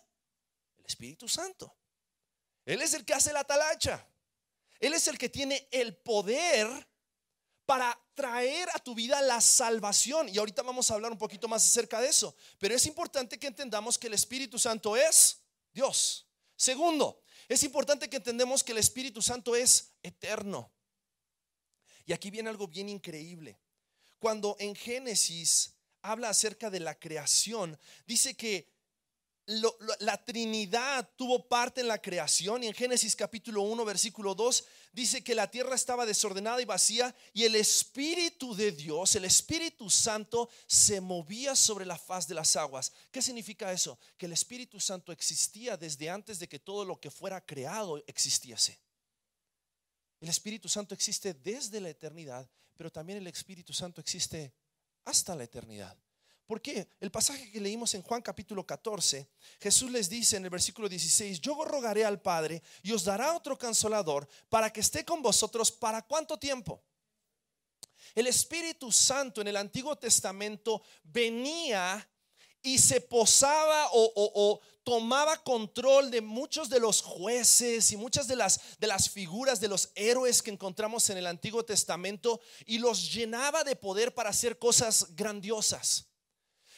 El 0.79 0.87
Espíritu 0.87 1.29
Santo. 1.29 1.77
Él 2.65 2.81
es 2.81 2.95
el 2.95 3.05
que 3.05 3.13
hace 3.13 3.33
la 3.33 3.45
talacha. 3.45 4.07
Él 4.81 4.95
es 4.95 5.07
el 5.07 5.19
que 5.19 5.29
tiene 5.29 5.69
el 5.71 5.97
poder 5.97 6.89
para 7.67 7.99
traer 8.15 8.69
a 8.75 8.79
tu 8.79 8.95
vida 8.95 9.21
la 9.23 9.41
salvación. 9.41 10.29
Y 10.29 10.39
ahorita 10.39 10.63
vamos 10.63 10.91
a 10.91 10.95
hablar 10.95 11.13
un 11.13 11.19
poquito 11.19 11.49
más 11.49 11.67
acerca 11.67 12.01
de 12.01 12.09
eso. 12.09 12.35
Pero 12.59 12.75
es 12.75 12.87
importante 12.87 13.39
que 13.39 13.47
entendamos 13.47 13.99
que 13.99 14.07
el 14.07 14.15
Espíritu 14.15 14.59
Santo 14.59 14.97
es 14.97 15.43
Dios. 15.73 16.27
Segundo, 16.57 17.23
es 17.49 17.63
importante 17.63 18.09
que 18.09 18.17
entendamos 18.17 18.63
que 18.63 18.73
el 18.73 18.79
Espíritu 18.79 19.21
Santo 19.21 19.57
es 19.57 19.93
eterno. 20.03 20.71
Y 22.07 22.13
aquí 22.13 22.31
viene 22.31 22.51
algo 22.51 22.69
bien 22.69 22.89
increíble. 22.89 23.59
Cuando 24.19 24.57
en 24.59 24.75
Génesis 24.75 25.75
habla 26.03 26.29
acerca 26.29 26.71
de 26.71 26.81
la 26.81 26.99
creación, 26.99 27.79
dice 28.07 28.37
que 28.37 28.74
la 29.47 30.25
Trinidad 30.25 31.09
tuvo 31.17 31.47
parte 31.47 31.83
en 31.83 31.89
la 31.89 32.01
creación 32.01 32.63
y 32.63 32.67
en 32.67 32.73
Génesis 32.73 33.15
capítulo 33.15 33.61
1 33.63 33.85
versículo 33.85 34.35
2 34.35 34.65
dice 34.93 35.23
que 35.23 35.35
la 35.35 35.51
tierra 35.51 35.75
estaba 35.75 36.07
desordenada 36.07 36.63
y 36.63 36.65
vacía 36.65 37.15
y 37.35 37.45
el 37.45 37.55
Espíritu 37.57 38.55
de 38.55 38.73
Dios, 38.73 39.15
el 39.17 39.27
Espíritu 39.27 39.91
Santo 39.91 40.49
se 40.67 41.01
movía 41.01 41.55
sobre 41.55 41.85
la 41.85 41.99
faz 41.99 42.27
de 42.27 42.35
las 42.35 42.57
aguas. 42.57 42.93
¿Qué 43.11 43.21
significa 43.21 43.71
eso? 43.71 43.99
Que 44.17 44.27
el 44.27 44.33
Espíritu 44.33 44.81
Santo 44.81 45.13
existía 45.13 45.77
desde 45.77 46.09
antes 46.09 46.39
de 46.39 46.49
que 46.49 46.59
todo 46.59 46.87
lo 46.87 46.99
que 46.99 47.11
fuera 47.11 47.45
creado 47.45 48.03
existiese. 48.07 48.81
El 50.21 50.31
Espíritu 50.31 50.71
Santo 50.71 50.95
existe 50.95 51.35
desde 51.35 51.83
la 51.83 51.91
eternidad, 51.91 52.49
pero 52.77 52.91
también 52.91 53.19
el 53.19 53.27
Espíritu 53.27 53.75
Santo 53.75 54.01
existe 54.01 54.55
hasta 55.05 55.35
la 55.35 55.45
eternidad. 55.45 55.99
¿Por 56.47 56.61
qué? 56.61 56.89
El 57.01 57.11
pasaje 57.11 57.51
que 57.51 57.61
leímos 57.61 57.95
en 57.95 58.03
Juan 58.03 58.21
capítulo 58.21 58.67
14, 58.67 59.27
Jesús 59.61 59.91
les 59.91 60.11
dice 60.11 60.37
en 60.37 60.45
el 60.45 60.51
versículo 60.51 60.91
16, 60.91 61.41
yo 61.41 61.65
rogaré 61.65 62.05
al 62.05 62.21
Padre 62.21 62.63
y 62.83 62.93
os 62.93 63.05
dará 63.05 63.35
otro 63.35 63.59
consolador 63.59 64.29
para 64.51 64.71
que 64.71 64.81
esté 64.81 65.07
con 65.07 65.23
vosotros 65.23 65.73
para 65.73 66.03
cuánto 66.03 66.39
tiempo. 66.39 66.83
El 68.15 68.27
Espíritu 68.27 68.93
Santo 68.93 69.41
en 69.41 69.49
el 69.49 69.57
Antiguo 69.57 69.97
Testamento 69.97 70.83
venía 71.03 72.07
y 72.63 72.79
se 72.79 73.01
posaba 73.01 73.89
o, 73.93 74.61
tomaba 74.83 75.43
control 75.43 76.11
de 76.11 76.21
muchos 76.21 76.69
de 76.69 76.79
los 76.79 77.01
jueces 77.01 77.91
y 77.91 77.97
muchas 77.97 78.29
de 78.29 78.37
las, 78.37 78.61
de 78.79 78.87
las 78.87 79.09
figuras 79.09 79.59
de 79.59 79.69
los 79.69 79.91
héroes 79.95 80.43
que 80.43 80.51
encontramos 80.51 81.09
en 81.09 81.17
el 81.17 81.27
Antiguo 81.27 81.65
Testamento 81.65 82.39
y 82.67 82.77
los 82.77 83.15
llenaba 83.15 83.65
de 83.65 83.77
poder 83.77 84.13
para 84.13 84.29
hacer 84.29 84.59
cosas 84.59 85.17
grandiosas. 85.17 86.07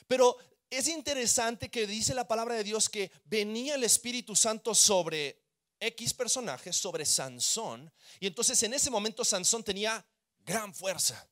Pero 0.07 0.37
es 0.71 0.89
interesante 0.89 1.71
que 1.71 1.87
dice 1.87 2.15
la 2.15 2.27
palabra 2.27 2.55
de 2.55 2.65
Dios 2.65 2.89
que 2.89 3.11
venía 3.25 3.77
el 3.77 3.85
Espíritu 3.85 4.35
Santo 4.35 4.75
sobre 4.75 5.43
X 5.79 6.15
personajes, 6.15 6.77
sobre 6.77 7.05
Sansón, 7.05 7.93
y 8.19 8.27
entonces 8.27 8.63
en 8.63 8.75
ese 8.75 8.91
momento 8.91 9.25
Sansón 9.25 9.63
tenía 9.63 10.05
gran 10.41 10.75
fuerza. 10.75 11.29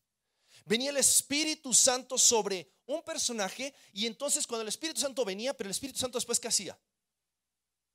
Venía 0.67 0.91
el 0.91 0.97
Espíritu 0.97 1.75
Santo 1.75 2.17
sobre 2.17 2.71
un 2.87 3.03
personaje 3.03 3.75
y 3.93 4.07
entonces 4.07 4.47
cuando 4.47 4.63
el 4.63 4.69
Espíritu 4.69 5.01
Santo 5.01 5.25
venía, 5.25 5.55
pero 5.55 5.69
el 5.69 5.73
Espíritu 5.73 5.99
Santo 5.99 6.17
después 6.17 6.41
¿qué 6.41 6.49
hacía? 6.49 6.79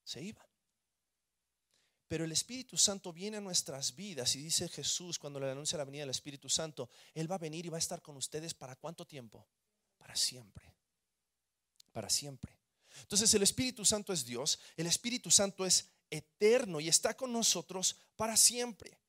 Se 0.03 0.21
iba. 0.21 0.45
Pero 2.07 2.25
el 2.25 2.31
Espíritu 2.31 2.77
Santo 2.77 3.13
viene 3.13 3.37
a 3.37 3.41
nuestras 3.41 3.95
vidas 3.95 4.35
y 4.35 4.41
dice 4.41 4.67
Jesús 4.67 5.17
cuando 5.17 5.39
le 5.39 5.49
anuncia 5.49 5.77
la 5.77 5.85
venida 5.85 6.01
del 6.01 6.09
Espíritu 6.09 6.49
Santo, 6.49 6.89
Él 7.13 7.31
va 7.31 7.35
a 7.35 7.39
venir 7.39 7.65
y 7.65 7.69
va 7.69 7.77
a 7.77 7.79
estar 7.79 8.01
con 8.01 8.17
ustedes 8.17 8.53
para 8.53 8.75
cuánto 8.75 9.05
tiempo? 9.05 9.47
Para 9.97 10.15
siempre 10.15 10.68
para 11.91 12.09
siempre. 12.09 12.57
Entonces 13.01 13.33
el 13.33 13.43
Espíritu 13.43 13.85
Santo 13.85 14.13
es 14.13 14.25
Dios, 14.25 14.59
el 14.77 14.87
Espíritu 14.87 15.29
Santo 15.31 15.65
es 15.65 15.89
eterno 16.09 16.79
y 16.79 16.87
está 16.87 17.15
con 17.15 17.31
nosotros 17.31 17.95
para 18.15 18.35
siempre. 18.35 18.99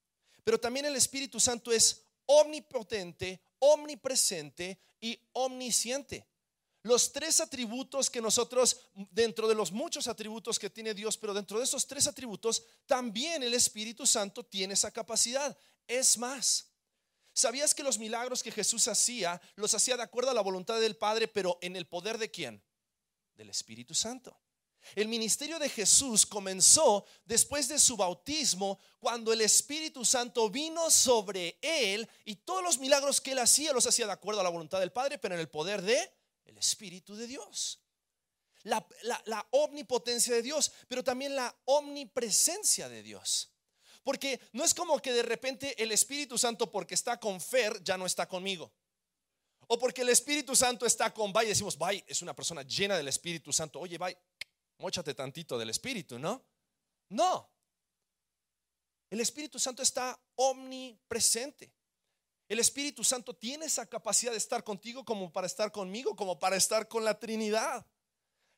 Pero 0.44 0.58
también 0.58 0.87
el 0.87 0.96
Espíritu 0.96 1.40
Santo 1.40 1.72
es 1.72 2.02
omnipotente, 2.26 3.40
omnipresente 3.58 4.80
y 5.00 5.18
omnisciente. 5.32 6.26
Los 6.82 7.12
tres 7.12 7.40
atributos 7.40 8.08
que 8.08 8.22
nosotros, 8.22 8.88
dentro 8.94 9.46
de 9.49 9.54
los 9.54 9.70
muchos 9.70 10.08
atributos 10.08 10.58
que 10.58 10.70
tiene 10.70 10.94
Dios, 10.94 11.18
pero 11.18 11.34
dentro 11.34 11.58
de 11.58 11.64
esos 11.64 11.87
tres 11.87 12.06
atributos, 12.06 12.64
también 12.87 13.42
el 13.42 13.52
Espíritu 13.52 14.06
Santo 14.06 14.44
tiene 14.44 14.75
esa 14.75 14.90
capacidad. 14.90 15.56
Es 15.87 16.16
más, 16.16 16.70
¿sabías 17.34 17.75
que 17.75 17.82
los 17.82 17.99
milagros 17.99 18.42
que 18.42 18.50
Jesús 18.50 18.88
hacía, 18.88 19.42
los 19.56 19.75
hacía 19.75 19.99
de 19.99 20.04
acuerdo 20.04 20.30
a 20.30 20.34
la 20.34 20.40
voluntad 20.40 20.80
del 20.80 20.96
Padre, 20.96 21.28
pero 21.28 21.58
en 21.60 21.76
el 21.76 21.87
poder 21.87 22.16
de 22.16 22.30
quién? 22.30 22.62
Del 23.40 23.49
Espíritu 23.49 23.94
Santo. 23.94 24.38
El 24.94 25.09
ministerio 25.09 25.59
de 25.59 25.70
Jesús 25.70 26.26
comenzó 26.26 27.06
después 27.25 27.68
de 27.68 27.78
su 27.78 27.97
bautismo, 27.97 28.78
cuando 28.99 29.32
el 29.32 29.40
Espíritu 29.40 30.04
Santo 30.04 30.50
vino 30.50 30.90
sobre 30.90 31.59
él 31.62 32.06
y 32.26 32.37
todos 32.37 32.62
los 32.62 32.78
milagros 32.78 33.18
que 33.18 33.32
él 33.32 33.38
hacía 33.38 33.73
los 33.73 33.87
hacía 33.87 34.06
de 34.06 34.12
acuerdo 34.12 34.42
a 34.42 34.44
la 34.44 34.50
voluntad 34.50 34.78
del 34.78 34.92
Padre, 34.92 35.18
pero 35.18 35.35
en 35.35 35.40
el 35.40 35.49
poder 35.49 35.80
de 35.80 36.12
el 36.44 36.59
Espíritu 36.59 37.16
de 37.16 37.26
Dios. 37.26 37.80
La, 38.64 38.87
la 39.25 39.47
omnipotencia 39.52 40.35
de 40.35 40.42
Dios, 40.42 40.70
pero 40.87 41.02
también 41.02 41.35
la 41.35 41.54
omnipresencia 41.64 42.90
de 42.90 43.02
Dios. 43.02 43.50
Porque 44.02 44.38
no 44.52 44.64
es 44.64 44.75
como 44.75 44.99
que 44.99 45.14
de 45.14 45.23
repente 45.23 45.82
el 45.82 45.92
Espíritu 45.92 46.37
Santo, 46.37 46.70
porque 46.70 46.94
está 46.94 47.18
con 47.18 47.40
Fer, 47.40 47.82
ya 47.82 47.97
no 47.97 48.04
está 48.04 48.28
conmigo. 48.28 48.70
O 49.72 49.78
porque 49.78 50.02
el 50.02 50.08
Espíritu 50.08 50.56
Santo 50.56 50.84
está 50.84 51.14
con 51.14 51.32
Bay, 51.32 51.46
decimos, 51.46 51.78
Bay 51.78 52.02
es 52.08 52.22
una 52.22 52.34
persona 52.34 52.62
llena 52.62 52.96
del 52.96 53.06
Espíritu 53.06 53.52
Santo. 53.52 53.78
Oye, 53.78 53.98
Bay, 53.98 54.16
mochate 54.78 55.14
tantito 55.14 55.56
del 55.56 55.70
Espíritu, 55.70 56.18
¿no? 56.18 56.44
No. 57.10 57.48
El 59.10 59.20
Espíritu 59.20 59.60
Santo 59.60 59.80
está 59.80 60.20
omnipresente. 60.34 61.72
El 62.48 62.58
Espíritu 62.58 63.04
Santo 63.04 63.32
tiene 63.32 63.66
esa 63.66 63.86
capacidad 63.86 64.32
de 64.32 64.38
estar 64.38 64.64
contigo 64.64 65.04
como 65.04 65.32
para 65.32 65.46
estar 65.46 65.70
conmigo, 65.70 66.16
como 66.16 66.36
para 66.36 66.56
estar 66.56 66.88
con 66.88 67.04
la 67.04 67.20
Trinidad. 67.20 67.86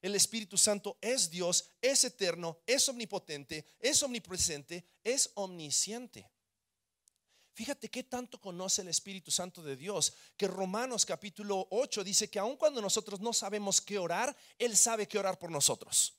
El 0.00 0.14
Espíritu 0.14 0.56
Santo 0.56 0.96
es 1.02 1.28
Dios, 1.28 1.68
es 1.82 2.04
eterno, 2.04 2.58
es 2.64 2.88
omnipotente, 2.88 3.66
es 3.80 4.02
omnipresente, 4.02 4.86
es 5.04 5.30
omnisciente. 5.34 6.31
Fíjate 7.54 7.90
qué 7.90 8.02
tanto 8.02 8.40
conoce 8.40 8.80
el 8.80 8.88
Espíritu 8.88 9.30
Santo 9.30 9.62
de 9.62 9.76
Dios, 9.76 10.14
que 10.38 10.48
Romanos 10.48 11.04
capítulo 11.04 11.68
8 11.70 12.02
dice 12.02 12.30
que 12.30 12.38
aun 12.38 12.56
cuando 12.56 12.80
nosotros 12.80 13.20
no 13.20 13.34
sabemos 13.34 13.80
qué 13.80 13.98
orar, 13.98 14.34
Él 14.58 14.74
sabe 14.74 15.06
qué 15.06 15.18
orar 15.18 15.38
por 15.38 15.50
nosotros. 15.50 16.16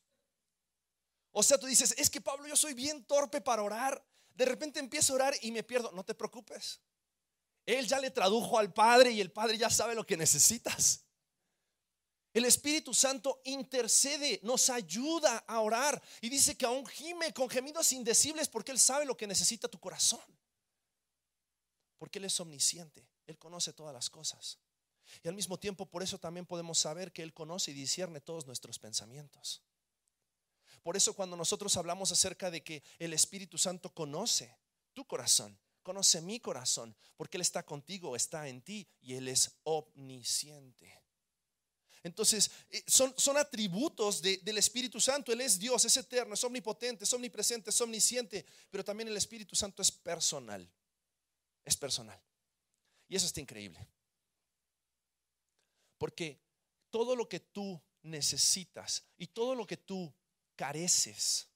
O 1.31 1.41
sea, 1.41 1.57
tú 1.57 1.65
dices, 1.65 1.95
es 1.97 2.11
que 2.11 2.21
Pablo, 2.21 2.47
yo 2.47 2.55
soy 2.55 2.75
bien 2.75 3.03
torpe 3.05 3.41
para 3.41 3.63
orar. 3.63 4.05
De 4.35 4.45
repente 4.45 4.79
empiezo 4.79 5.13
a 5.13 5.15
orar 5.15 5.35
y 5.41 5.51
me 5.51 5.63
pierdo. 5.63 5.91
No 5.91 6.05
te 6.05 6.13
preocupes. 6.13 6.79
Él 7.65 7.87
ya 7.87 7.99
le 7.99 8.11
tradujo 8.11 8.59
al 8.59 8.71
Padre 8.71 9.11
y 9.11 9.19
el 9.19 9.31
Padre 9.31 9.57
ya 9.57 9.71
sabe 9.71 9.95
lo 9.95 10.05
que 10.05 10.15
necesitas. 10.15 11.03
El 12.31 12.45
Espíritu 12.45 12.93
Santo 12.93 13.41
intercede, 13.45 14.39
nos 14.43 14.69
ayuda 14.69 15.37
a 15.47 15.59
orar 15.61 15.99
y 16.21 16.29
dice 16.29 16.55
que 16.55 16.65
aún 16.65 16.85
gime 16.85 17.33
con 17.33 17.49
gemidos 17.49 17.91
indecibles 17.93 18.47
porque 18.47 18.71
Él 18.71 18.79
sabe 18.79 19.05
lo 19.05 19.17
que 19.17 19.25
necesita 19.25 19.67
tu 19.67 19.79
corazón 19.79 20.21
porque 22.03 22.19
Él 22.19 22.25
es 22.25 22.37
omnisciente, 22.41 23.07
Él 23.27 23.39
conoce 23.39 23.71
todas 23.71 23.93
las 23.93 24.09
cosas. 24.09 24.59
Y 25.23 25.29
al 25.29 25.35
mismo 25.35 25.57
tiempo, 25.57 25.85
por 25.85 26.03
eso 26.03 26.17
también 26.17 26.45
podemos 26.45 26.77
saber 26.77 27.13
que 27.13 27.23
Él 27.23 27.33
conoce 27.33 27.71
y 27.71 27.73
discierne 27.73 28.19
todos 28.19 28.45
nuestros 28.45 28.77
pensamientos. 28.77 29.61
Por 30.81 30.97
eso 30.97 31.13
cuando 31.13 31.37
nosotros 31.37 31.77
hablamos 31.77 32.11
acerca 32.11 32.51
de 32.51 32.61
que 32.61 32.83
el 32.99 33.13
Espíritu 33.13 33.57
Santo 33.57 33.89
conoce 33.93 34.53
tu 34.91 35.07
corazón, 35.07 35.57
conoce 35.81 36.19
mi 36.19 36.41
corazón, 36.41 36.93
porque 37.15 37.37
Él 37.37 37.41
está 37.41 37.63
contigo, 37.63 38.17
está 38.17 38.49
en 38.49 38.61
ti 38.61 38.85
y 39.01 39.13
Él 39.13 39.29
es 39.29 39.51
omnisciente. 39.63 41.01
Entonces, 42.03 42.51
eh, 42.69 42.83
son, 42.85 43.13
son 43.17 43.37
atributos 43.37 44.21
del 44.21 44.57
Espíritu 44.57 44.99
Santo. 44.99 45.31
Él 45.31 45.39
es 45.39 45.57
Dios, 45.57 45.85
es 45.85 45.95
eterno, 45.95 46.33
es 46.33 46.43
omnipotente, 46.43 47.05
es 47.05 47.13
omnipresente, 47.13 47.69
es 47.69 47.79
omnisciente, 47.79 48.45
pero 48.69 48.83
también 48.83 49.07
el 49.07 49.15
Espíritu 49.15 49.55
Santo 49.55 49.81
es 49.81 49.89
personal. 49.89 50.69
Es 51.65 51.77
personal. 51.77 52.19
Y 53.07 53.15
eso 53.15 53.25
está 53.25 53.39
increíble. 53.39 53.87
Porque 55.97 56.41
todo 56.89 57.15
lo 57.15 57.29
que 57.29 57.39
tú 57.39 57.81
necesitas 58.01 59.03
y 59.17 59.27
todo 59.27 59.55
lo 59.55 59.65
que 59.65 59.77
tú 59.77 60.13
careces, 60.55 61.47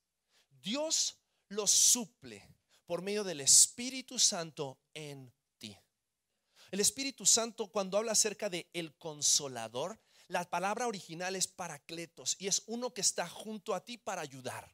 Dios 0.50 1.18
lo 1.50 1.68
suple 1.68 2.48
por 2.86 3.02
medio 3.02 3.24
del 3.24 3.42
Espíritu 3.42 4.18
Santo 4.18 4.80
en 4.94 5.34
ti. 5.58 5.78
El 6.72 6.80
Espíritu 6.80 7.26
Santo 7.26 7.68
cuando 7.68 7.98
habla 7.98 8.14
acerca 8.14 8.50
de 8.50 8.70
el 8.74 8.96
consolador, 8.98 10.00
la 10.28 10.50
palabra 10.50 10.88
original 10.88 11.36
es 11.36 11.48
paracletos 11.48 12.36
y 12.40 12.48
es 12.48 12.64
uno 12.68 12.94
que 12.94 13.02
está 13.02 13.28
junto 13.28 13.74
a 13.74 13.84
ti 13.84 13.98
para 13.98 14.22
ayudar. 14.22 14.74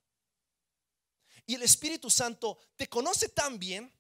Y 1.45 1.55
el 1.55 1.63
Espíritu 1.63 2.09
Santo 2.09 2.57
te 2.75 2.87
conoce 2.87 3.29
tan 3.29 3.59
bien 3.59 3.91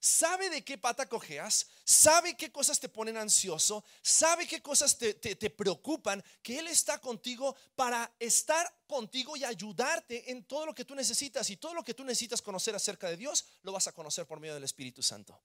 sabe 0.00 0.48
de 0.50 0.64
qué 0.64 0.78
pata 0.78 1.08
cojeas, 1.08 1.66
sabe 1.84 2.36
qué 2.36 2.52
cosas 2.52 2.78
te 2.78 2.88
ponen 2.88 3.16
ansioso, 3.16 3.84
sabe 4.02 4.46
qué 4.46 4.62
cosas 4.62 4.96
te, 4.96 5.50
preocupan, 5.50 6.22
que 6.42 6.58
Él 6.58 6.68
está 6.68 7.00
contigo 7.00 7.56
para 7.74 8.12
estar 8.18 8.72
contigo 8.86 9.36
y 9.36 9.44
ayudarte 9.44 10.30
en 10.30 10.44
todo 10.44 10.66
lo 10.66 10.74
que 10.74 10.84
tú 10.84 10.94
necesitas. 10.94 11.50
Y 11.50 11.56
todo 11.56 11.74
lo 11.74 11.84
que 11.84 11.94
tú 11.94 12.04
necesitas 12.04 12.42
conocer 12.42 12.74
acerca 12.74 13.08
de 13.08 13.16
Dios, 13.16 13.44
lo 13.62 13.72
vas 13.72 13.88
a 13.88 13.92
conocer 13.92 14.26
por 14.26 14.40
medio 14.40 14.54
del 14.54 14.64
Espíritu 14.64 15.02
Santo. 15.02 15.40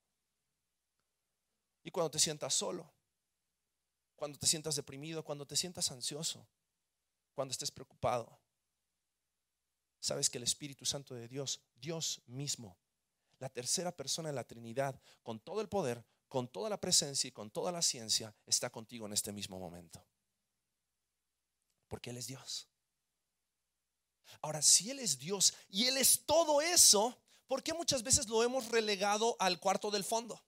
Y 1.83 1.91
cuando 1.91 2.11
te 2.11 2.19
sientas 2.19 2.53
solo, 2.53 2.93
cuando 4.15 4.37
te 4.37 4.47
sientas 4.47 4.75
deprimido, 4.75 5.23
cuando 5.23 5.45
te 5.45 5.55
sientas 5.55 5.91
ansioso, 5.91 6.47
cuando 7.33 7.51
estés 7.51 7.71
preocupado, 7.71 8.39
sabes 9.99 10.29
que 10.29 10.37
el 10.37 10.43
Espíritu 10.43 10.85
Santo 10.85 11.15
de 11.15 11.27
Dios, 11.27 11.61
Dios 11.75 12.21
mismo, 12.27 12.77
la 13.43 13.49
tercera 13.49 13.91
persona 13.91 14.29
de 14.29 14.35
la 14.35 14.45
Trinidad, 14.45 14.97
con 15.21 15.37
todo 15.37 15.59
el 15.59 15.67
poder, 15.67 16.01
con 16.29 16.47
toda 16.47 16.69
la 16.69 16.79
presencia 16.79 17.27
y 17.27 17.31
con 17.33 17.51
toda 17.51 17.73
la 17.73 17.81
ciencia, 17.81 18.33
está 18.45 18.69
contigo 18.69 19.05
en 19.05 19.11
este 19.11 19.33
mismo 19.33 19.59
momento. 19.59 20.01
Porque 21.89 22.11
Él 22.11 22.15
es 22.15 22.27
Dios. 22.27 22.69
Ahora, 24.41 24.61
si 24.61 24.89
Él 24.89 24.99
es 24.99 25.19
Dios 25.19 25.53
y 25.67 25.87
Él 25.87 25.97
es 25.97 26.25
todo 26.25 26.61
eso, 26.61 27.21
¿por 27.45 27.61
qué 27.61 27.73
muchas 27.73 28.01
veces 28.01 28.29
lo 28.29 28.41
hemos 28.43 28.69
relegado 28.69 29.35
al 29.39 29.59
cuarto 29.59 29.91
del 29.91 30.05
fondo? 30.05 30.41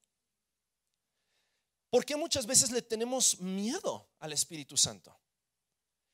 ¿Por 1.90 2.06
qué 2.06 2.16
muchas 2.16 2.46
veces 2.46 2.72
le 2.72 2.82
tenemos 2.82 3.42
miedo 3.42 4.10
al 4.20 4.32
Espíritu 4.32 4.78
Santo? 4.78 5.20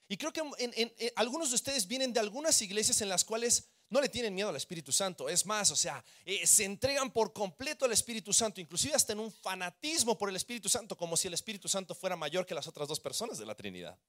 Y 0.08 0.18
creo 0.18 0.34
que 0.34 0.42
en, 0.58 0.92
algunos 1.16 1.50
de 1.50 1.56
ustedes 1.58 1.86
vienen 1.86 2.12
de 2.12 2.20
algunas 2.20 2.60
iglesias 2.64 3.02
en 3.02 3.10
las 3.10 3.24
cuales 3.24 3.70
no 3.92 4.00
le 4.00 4.08
tienen 4.08 4.34
miedo 4.34 4.48
al 4.48 4.56
Espíritu 4.56 4.92
Santo. 4.94 5.28
Es 5.28 5.46
más, 5.46 5.70
o 5.70 5.76
sea, 5.76 6.04
eh, 6.24 6.48
se 6.48 6.64
entregan 6.64 7.12
por 7.12 7.34
completo 7.34 7.84
al 7.84 7.92
Espíritu 7.92 8.32
Santo, 8.32 8.62
inclusive 8.62 8.96
hasta 8.96 9.12
en 9.12 9.20
un 9.20 9.30
fanatismo 9.30 10.18
por 10.18 10.30
el 10.30 10.36
Espíritu 10.38 10.70
Santo, 10.70 10.96
como 10.96 11.18
si 11.18 11.28
el 11.28 11.34
Espíritu 11.34 11.68
Santo 11.68 11.94
fuera 11.94 12.16
mayor 12.16 12.46
que 12.46 12.56
las 12.56 12.68
otras 12.68 12.88
dos 12.88 13.02
personas 13.02 13.38
de 13.38 13.46
la 13.46 13.54
Trinidad. 13.54 14.00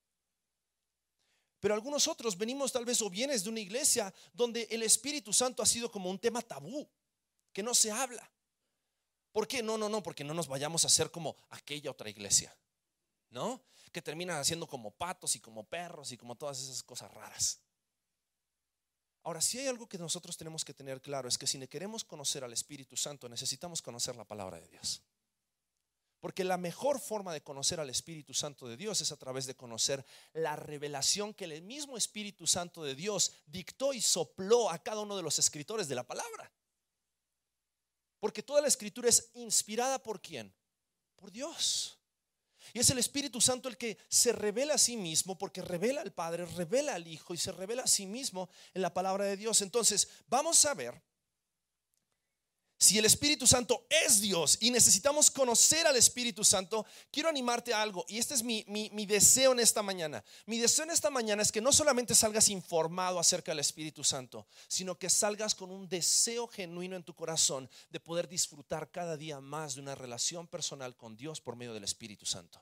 Pero 1.59 1.75
algunos 1.75 2.07
otros 2.07 2.39
venimos 2.39 2.71
tal 2.71 2.85
vez 2.85 3.03
o 3.03 3.11
vienes 3.11 3.43
de 3.43 3.51
una 3.51 3.59
iglesia 3.59 4.15
donde 4.33 4.69
el 4.71 4.85
Espíritu 4.85 5.33
Santo 5.33 5.65
ha 5.65 5.67
sido 5.67 5.91
como 5.91 6.11
un 6.11 6.19
tema 6.19 6.43
tabú, 6.43 6.89
que 7.53 7.65
no 7.65 7.75
se 7.75 7.91
habla. 7.91 8.31
¿Por 9.33 9.49
qué? 9.49 9.65
No, 9.65 9.77
no, 9.77 9.89
no, 9.89 10.01
porque 10.01 10.23
no 10.23 10.33
nos 10.33 10.47
vayamos 10.47 10.85
a 10.85 10.87
hacer 10.87 11.11
como 11.11 11.37
aquella 11.51 11.91
otra 11.91 12.09
iglesia, 12.09 12.57
¿no? 13.31 13.61
Que 13.91 14.01
terminan 14.01 14.39
haciendo 14.39 14.69
como 14.69 14.93
patos 14.93 15.35
y 15.35 15.41
como 15.41 15.65
perros 15.65 16.13
y 16.13 16.17
como 16.17 16.37
todas 16.37 16.61
esas 16.61 16.85
cosas 16.85 17.13
raras. 17.13 17.61
Ahora, 19.25 19.41
si 19.41 19.59
hay 19.59 19.69
algo 19.69 19.89
que 19.89 19.99
nosotros 19.99 20.37
tenemos 20.37 20.65
que 20.65 20.75
tener 20.75 21.01
claro 21.01 21.29
es 21.29 21.39
que 21.39 21.47
si 21.47 21.65
queremos 21.69 22.05
conocer 22.05 22.43
al 22.43 22.53
Espíritu 22.53 22.97
Santo, 22.97 23.29
necesitamos 23.29 23.81
conocer 23.81 24.17
la 24.17 24.25
palabra 24.25 24.61
de 24.61 24.69
Dios. 24.69 25.03
Porque 26.19 26.45
la 26.45 26.57
mejor 26.57 27.01
forma 27.01 27.33
de 27.33 27.43
conocer 27.43 27.81
al 27.81 27.91
Espíritu 27.91 28.35
Santo 28.35 28.69
de 28.69 28.77
Dios 28.77 29.01
es 29.01 29.11
a 29.11 29.17
través 29.17 29.47
de 29.47 29.57
conocer 29.57 30.05
la 30.33 30.57
revelación 30.57 31.35
que 31.35 31.45
el 31.45 31.63
mismo 31.63 31.97
Espíritu 31.97 32.47
Santo 32.47 32.83
de 32.85 32.95
Dios 32.95 33.33
dictó 33.47 33.93
y 33.93 34.01
sopló 34.01 34.71
a 34.71 34.79
cada 34.79 35.01
uno 35.01 35.17
de 35.17 35.23
los 35.23 35.39
escritores 35.39 35.89
de 35.89 35.97
la 35.97 36.07
palabra. 36.07 36.53
Porque 38.21 38.43
toda 38.43 38.61
la 38.61 38.69
escritura 38.69 39.09
es 39.09 39.31
inspirada 39.35 40.01
por 40.01 40.21
quién? 40.21 40.55
Por 41.17 41.33
Dios. 41.33 41.99
Y 42.73 42.79
es 42.79 42.91
el 42.91 42.99
Espíritu 42.99 43.41
Santo 43.41 43.69
el 43.69 43.77
que 43.77 43.99
se 44.09 44.33
revela 44.33 44.75
a 44.75 44.79
sí 44.79 44.97
mismo, 44.97 45.37
porque 45.37 45.63
revela 45.63 46.01
al 46.01 46.13
Padre, 46.13 46.47
revela 46.47 46.95
al 46.95 47.07
Hijo 47.07 47.35
y 47.35 47.39
se 47.39 47.53
revela 47.53 47.83
a 47.83 47.87
sí 47.87 48.07
mismo 48.07 48.49
en 48.75 48.83
la 48.83 48.95
palabra 48.95 49.25
de 49.25 49.37
Dios. 49.37 49.63
Entonces, 49.63 50.09
vamos 50.29 50.65
a 50.65 50.75
ver 50.75 51.03
si 52.83 52.99
el 52.99 53.05
Espíritu 53.05 53.47
Santo 53.47 53.87
es 53.89 54.21
Dios 54.21 54.59
y 54.61 54.73
necesitamos 54.73 55.31
conocer 55.31 55.87
al 55.87 55.95
Espíritu 55.95 56.43
Santo, 56.43 56.85
quiero 57.13 57.29
animarte 57.29 57.73
a 57.73 57.81
algo. 57.81 58.05
Y 58.09 58.19
este 58.19 58.35
es 58.35 58.43
mi, 58.43 58.65
mi, 58.67 59.07
deseo 59.07 59.53
en 59.53 59.61
esta 59.61 59.85
mañana. 59.85 60.25
Mi 60.47 60.59
deseo 60.59 60.85
en 60.85 60.91
esta 60.91 61.09
mañana 61.09 61.43
es 61.43 61.53
que 61.53 61.61
no 61.61 61.71
solamente 61.71 62.13
salgas 62.17 62.49
informado 62.49 63.21
acerca 63.21 63.53
del 63.53 63.61
Espíritu 63.61 64.03
Santo, 64.03 64.49
sino 64.67 64.99
que 64.99 65.11
salgas 65.11 65.55
con 65.55 65.71
un 65.71 65.89
deseo 65.89 66.49
genuino 66.49 66.97
en 66.97 67.05
tu 67.05 67.15
corazón 67.15 67.71
de 67.91 68.01
poder 68.01 68.27
disfrutar 68.27 68.91
cada 68.91 69.17
día 69.17 69.41
más 69.41 69.77
de 69.77 69.81
una 69.81 69.95
relación 69.95 70.49
personal 70.49 70.97
con 70.97 71.17
Dios 71.17 71.41
por 71.41 71.55
medio 71.55 71.75
del 71.75 71.85
Espíritu 71.85 72.27
Santo. 72.27 72.61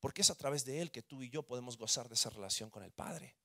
Porque 0.00 0.22
es 0.22 0.30
a 0.30 0.36
través 0.36 0.64
de 0.64 0.80
Él 0.80 0.90
que 0.90 1.02
tú 1.02 1.22
y 1.22 1.28
yo 1.28 1.42
podemos 1.42 1.76
gozar 1.76 2.08
de 2.08 2.14
esa 2.14 2.30
relación 2.30 2.70
con 2.70 2.82
el 2.82 2.92
Padre. 2.92 3.36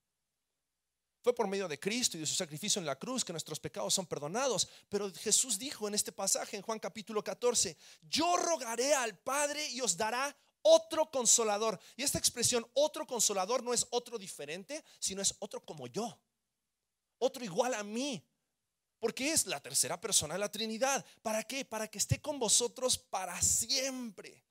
Fue 1.24 1.34
por 1.34 1.48
medio 1.48 1.66
de 1.66 1.80
Cristo 1.80 2.18
y 2.18 2.20
de 2.20 2.26
su 2.26 2.34
sacrificio 2.34 2.80
en 2.80 2.84
la 2.84 2.98
cruz 2.98 3.24
que 3.24 3.32
nuestros 3.32 3.58
pecados 3.58 3.94
son 3.94 4.04
perdonados. 4.04 4.68
Pero 4.90 5.10
Jesús 5.10 5.58
dijo 5.58 5.88
en 5.88 5.94
este 5.94 6.12
pasaje, 6.12 6.54
en 6.54 6.62
Juan 6.62 6.78
capítulo 6.78 7.24
14, 7.24 7.78
yo 8.02 8.36
rogaré 8.36 8.92
al 8.92 9.16
Padre 9.16 9.66
y 9.70 9.80
os 9.80 9.96
dará 9.96 10.36
otro 10.60 11.10
consolador. 11.10 11.80
Y 11.96 12.02
esta 12.02 12.18
expresión, 12.18 12.66
otro 12.74 13.06
consolador, 13.06 13.62
no 13.62 13.72
es 13.72 13.86
otro 13.88 14.18
diferente, 14.18 14.84
sino 14.98 15.22
es 15.22 15.34
otro 15.38 15.64
como 15.64 15.86
yo. 15.86 16.20
Otro 17.16 17.42
igual 17.42 17.72
a 17.72 17.82
mí. 17.82 18.22
Porque 18.98 19.32
es 19.32 19.46
la 19.46 19.60
tercera 19.60 19.98
persona 19.98 20.34
de 20.34 20.40
la 20.40 20.52
Trinidad. 20.52 21.02
¿Para 21.22 21.42
qué? 21.42 21.64
Para 21.64 21.88
que 21.88 21.96
esté 21.96 22.20
con 22.20 22.38
vosotros 22.38 22.98
para 22.98 23.40
siempre 23.40 24.44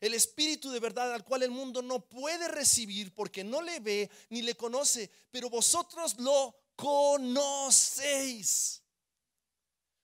el 0.00 0.14
Espíritu 0.14 0.70
de 0.70 0.80
verdad 0.80 1.12
al 1.12 1.24
cual 1.24 1.42
el 1.42 1.50
mundo 1.50 1.82
no 1.82 2.00
puede 2.00 2.48
recibir 2.48 3.14
porque 3.14 3.44
no 3.44 3.62
le 3.62 3.80
ve 3.80 4.10
ni 4.30 4.42
le 4.42 4.56
conoce, 4.56 5.10
pero 5.30 5.50
vosotros 5.50 6.18
lo 6.18 6.54
conocéis. 6.76 8.82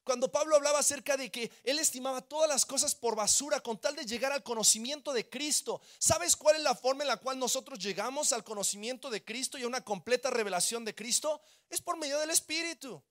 Cuando 0.04 0.30
Pablo 0.30 0.56
hablaba 0.56 0.80
acerca 0.80 1.16
de 1.16 1.30
que 1.30 1.50
él 1.64 1.78
estimaba 1.78 2.20
todas 2.20 2.48
las 2.48 2.66
cosas 2.66 2.94
por 2.94 3.16
basura 3.16 3.60
con 3.60 3.80
tal 3.80 3.96
de 3.96 4.04
llegar 4.04 4.32
al 4.32 4.42
conocimiento 4.42 5.14
de 5.14 5.30
Cristo, 5.30 5.80
¿sabes 5.98 6.36
cuál 6.36 6.56
es 6.56 6.62
la 6.62 6.74
forma 6.74 7.04
en 7.04 7.08
la 7.08 7.16
cual 7.16 7.38
nosotros 7.38 7.78
llegamos 7.78 8.34
al 8.34 8.44
conocimiento 8.44 9.08
de 9.08 9.24
Cristo 9.24 9.56
y 9.56 9.62
a 9.62 9.66
una 9.66 9.82
completa 9.82 10.28
revelación 10.28 10.84
de 10.84 10.94
Cristo? 10.94 11.40
Es 11.70 11.80
por 11.80 11.96
medio 11.96 12.18
del 12.18 12.30
Espíritu. 12.30 13.02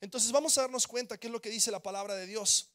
Entonces 0.00 0.32
vamos 0.32 0.56
a 0.56 0.62
darnos 0.62 0.86
cuenta 0.86 1.18
qué 1.18 1.26
es 1.26 1.32
lo 1.32 1.42
que 1.42 1.50
dice 1.50 1.70
la 1.70 1.82
palabra 1.82 2.14
de 2.14 2.26
Dios. 2.26 2.70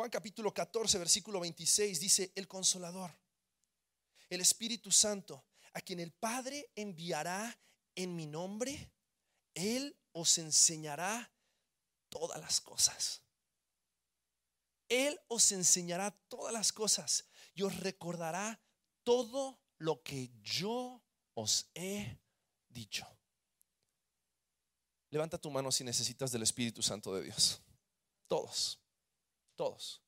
Juan 0.00 0.08
capítulo 0.08 0.54
14, 0.54 0.96
versículo 0.96 1.40
26 1.40 2.00
dice, 2.00 2.32
el 2.34 2.48
consolador, 2.48 3.14
el 4.30 4.40
Espíritu 4.40 4.90
Santo, 4.90 5.44
a 5.74 5.82
quien 5.82 6.00
el 6.00 6.10
Padre 6.10 6.72
enviará 6.74 7.60
en 7.94 8.16
mi 8.16 8.24
nombre, 8.24 8.94
Él 9.52 9.94
os 10.12 10.38
enseñará 10.38 11.30
todas 12.08 12.40
las 12.40 12.62
cosas. 12.62 13.20
Él 14.88 15.20
os 15.28 15.52
enseñará 15.52 16.12
todas 16.28 16.54
las 16.54 16.72
cosas 16.72 17.26
y 17.52 17.60
os 17.60 17.78
recordará 17.80 18.58
todo 19.02 19.60
lo 19.76 20.02
que 20.02 20.30
yo 20.40 21.04
os 21.34 21.68
he 21.74 22.18
dicho. 22.70 23.06
Levanta 25.10 25.36
tu 25.36 25.50
mano 25.50 25.70
si 25.70 25.84
necesitas 25.84 26.32
del 26.32 26.44
Espíritu 26.44 26.80
Santo 26.80 27.14
de 27.14 27.24
Dios. 27.24 27.60
Todos. 28.28 28.80
Todos. 29.60 30.00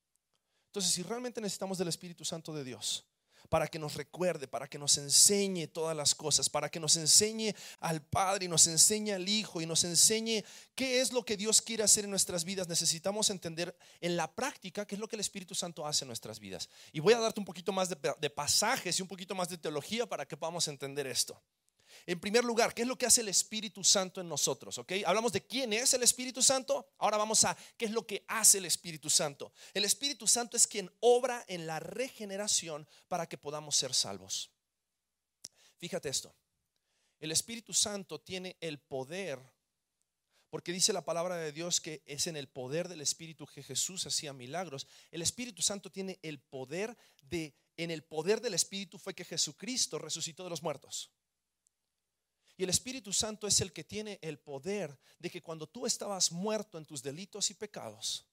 Entonces, 0.69 0.93
si 0.93 1.03
realmente 1.03 1.39
necesitamos 1.39 1.77
del 1.77 1.89
Espíritu 1.89 2.25
Santo 2.25 2.55
de 2.55 2.65
Dios, 2.65 3.05
para 3.51 3.69
que 3.69 3.79
nos 3.79 3.97
recuerde, 3.97 4.49
para 4.49 4.67
que 4.67 4.79
nos 4.79 4.97
enseñe 4.97 5.67
todas 5.67 5.95
las 5.95 6.15
cosas, 6.15 6.49
para 6.49 6.71
que 6.71 6.81
nos 6.81 6.97
enseñe 6.97 7.55
al 7.81 8.01
Padre 8.01 8.47
y 8.47 8.49
nos 8.49 8.67
enseñe 8.67 9.13
al 9.13 9.29
Hijo 9.29 9.61
y 9.61 9.67
nos 9.67 9.85
enseñe 9.85 10.43
qué 10.75 11.03
es 11.03 11.13
lo 11.13 11.23
que 11.23 11.37
Dios 11.37 11.61
quiere 11.61 11.83
hacer 11.83 12.05
en 12.05 12.11
nuestras 12.11 12.45
vidas. 12.45 12.67
Necesitamos 12.67 13.29
entender 13.29 13.77
en 14.01 14.17
la 14.17 14.35
práctica 14.35 14.87
qué 14.87 14.95
es 14.95 14.99
lo 14.99 15.07
que 15.07 15.17
el 15.17 15.21
Espíritu 15.21 15.55
Santo 15.55 15.87
hace 15.87 16.07
en 16.07 16.09
nuestras 16.09 16.41
vidas. 16.41 16.71
Y 16.91 17.01
voy 17.01 17.13
a 17.13 17.19
darte 17.19 17.39
un 17.39 17.45
poquito 17.45 17.73
más 17.73 17.91
de, 17.91 17.99
de 18.19 18.31
pasajes 18.31 18.99
y 18.99 19.03
un 19.03 19.09
poquito 19.09 19.35
más 19.35 19.51
de 19.51 19.59
teología 19.59 20.07
para 20.07 20.25
que 20.25 20.39
podamos 20.39 20.67
entender 20.67 21.07
esto. 21.07 21.39
En 22.07 22.19
primer 22.19 22.45
lugar, 22.45 22.75
¿qué 22.75 22.83
es 22.83 22.89
lo 22.89 22.97
que 22.97 23.07
hace 23.07 23.21
el 23.21 23.29
Espíritu 23.29 23.85
Santo 23.85 24.21
en 24.21 24.29
nosotros? 24.29 24.77
¿Ok? 24.79 24.93
Hablamos 25.07 25.33
de 25.33 25.47
quién 25.47 25.73
es 25.73 25.95
el 25.95 26.03
Espíritu 26.03 26.43
Santo. 26.43 26.89
Ahora 26.99 27.17
vamos 27.17 27.45
a 27.45 27.57
qué 27.77 27.85
es 27.85 27.93
lo 27.93 28.07
que 28.07 28.25
hace 28.27 28.59
el 28.59 28.65
Espíritu 28.65 29.09
Santo. 29.09 29.53
El 29.73 29.85
Espíritu 29.85 30.27
Santo 30.27 30.57
es 30.57 30.67
quien 30.67 30.91
obra 31.01 31.45
en 31.47 31.67
la 31.67 31.79
regeneración 31.79 32.89
para 33.09 33.29
que 33.29 33.39
podamos 33.39 33.77
ser 33.77 33.95
salvos. 33.95 34.51
Fíjate 35.79 36.09
esto. 36.09 36.35
El 37.21 37.31
Espíritu 37.31 37.73
Santo 37.73 38.21
tiene 38.21 38.57
el 38.61 38.81
poder, 38.81 39.39
porque 40.51 40.73
dice 40.73 40.93
la 40.93 41.05
palabra 41.05 41.37
de 41.37 41.53
Dios 41.53 41.81
que 41.81 42.03
es 42.05 42.27
en 42.27 42.37
el 42.37 42.49
poder 42.49 42.89
del 42.89 43.01
Espíritu 43.01 43.47
que 43.47 43.63
Jesús 43.63 44.05
hacía 44.07 44.33
milagros. 44.33 44.89
El 45.13 45.23
Espíritu 45.23 45.63
Santo 45.63 45.91
tiene 45.91 46.19
el 46.23 46.41
poder 46.41 46.97
de, 47.23 47.55
en 47.77 47.93
el 47.93 48.03
poder 48.03 48.41
del 48.41 48.55
Espíritu 48.55 48.99
fue 48.99 49.15
que 49.15 49.25
Jesucristo 49.25 50.01
resucitó 50.01 50.43
de 50.43 50.51
los 50.51 50.65
muertos. 50.65 51.13
Y 52.57 52.65
el 52.65 52.71
Espíritu 52.71 53.13
Santo 53.13 53.47
es 53.47 53.61
el 53.61 53.73
que 53.73 53.85
tiene 53.85 54.19
el 54.23 54.39
poder 54.39 54.99
de 55.19 55.31
que 55.31 55.43
cuando 55.43 55.67
tú 55.67 55.87
estabas 55.87 56.31
muerto 56.33 56.79
en 56.79 56.85
tus 56.85 57.03
delitos 57.03 57.51
y 57.51 57.55
pecados, 57.55 58.27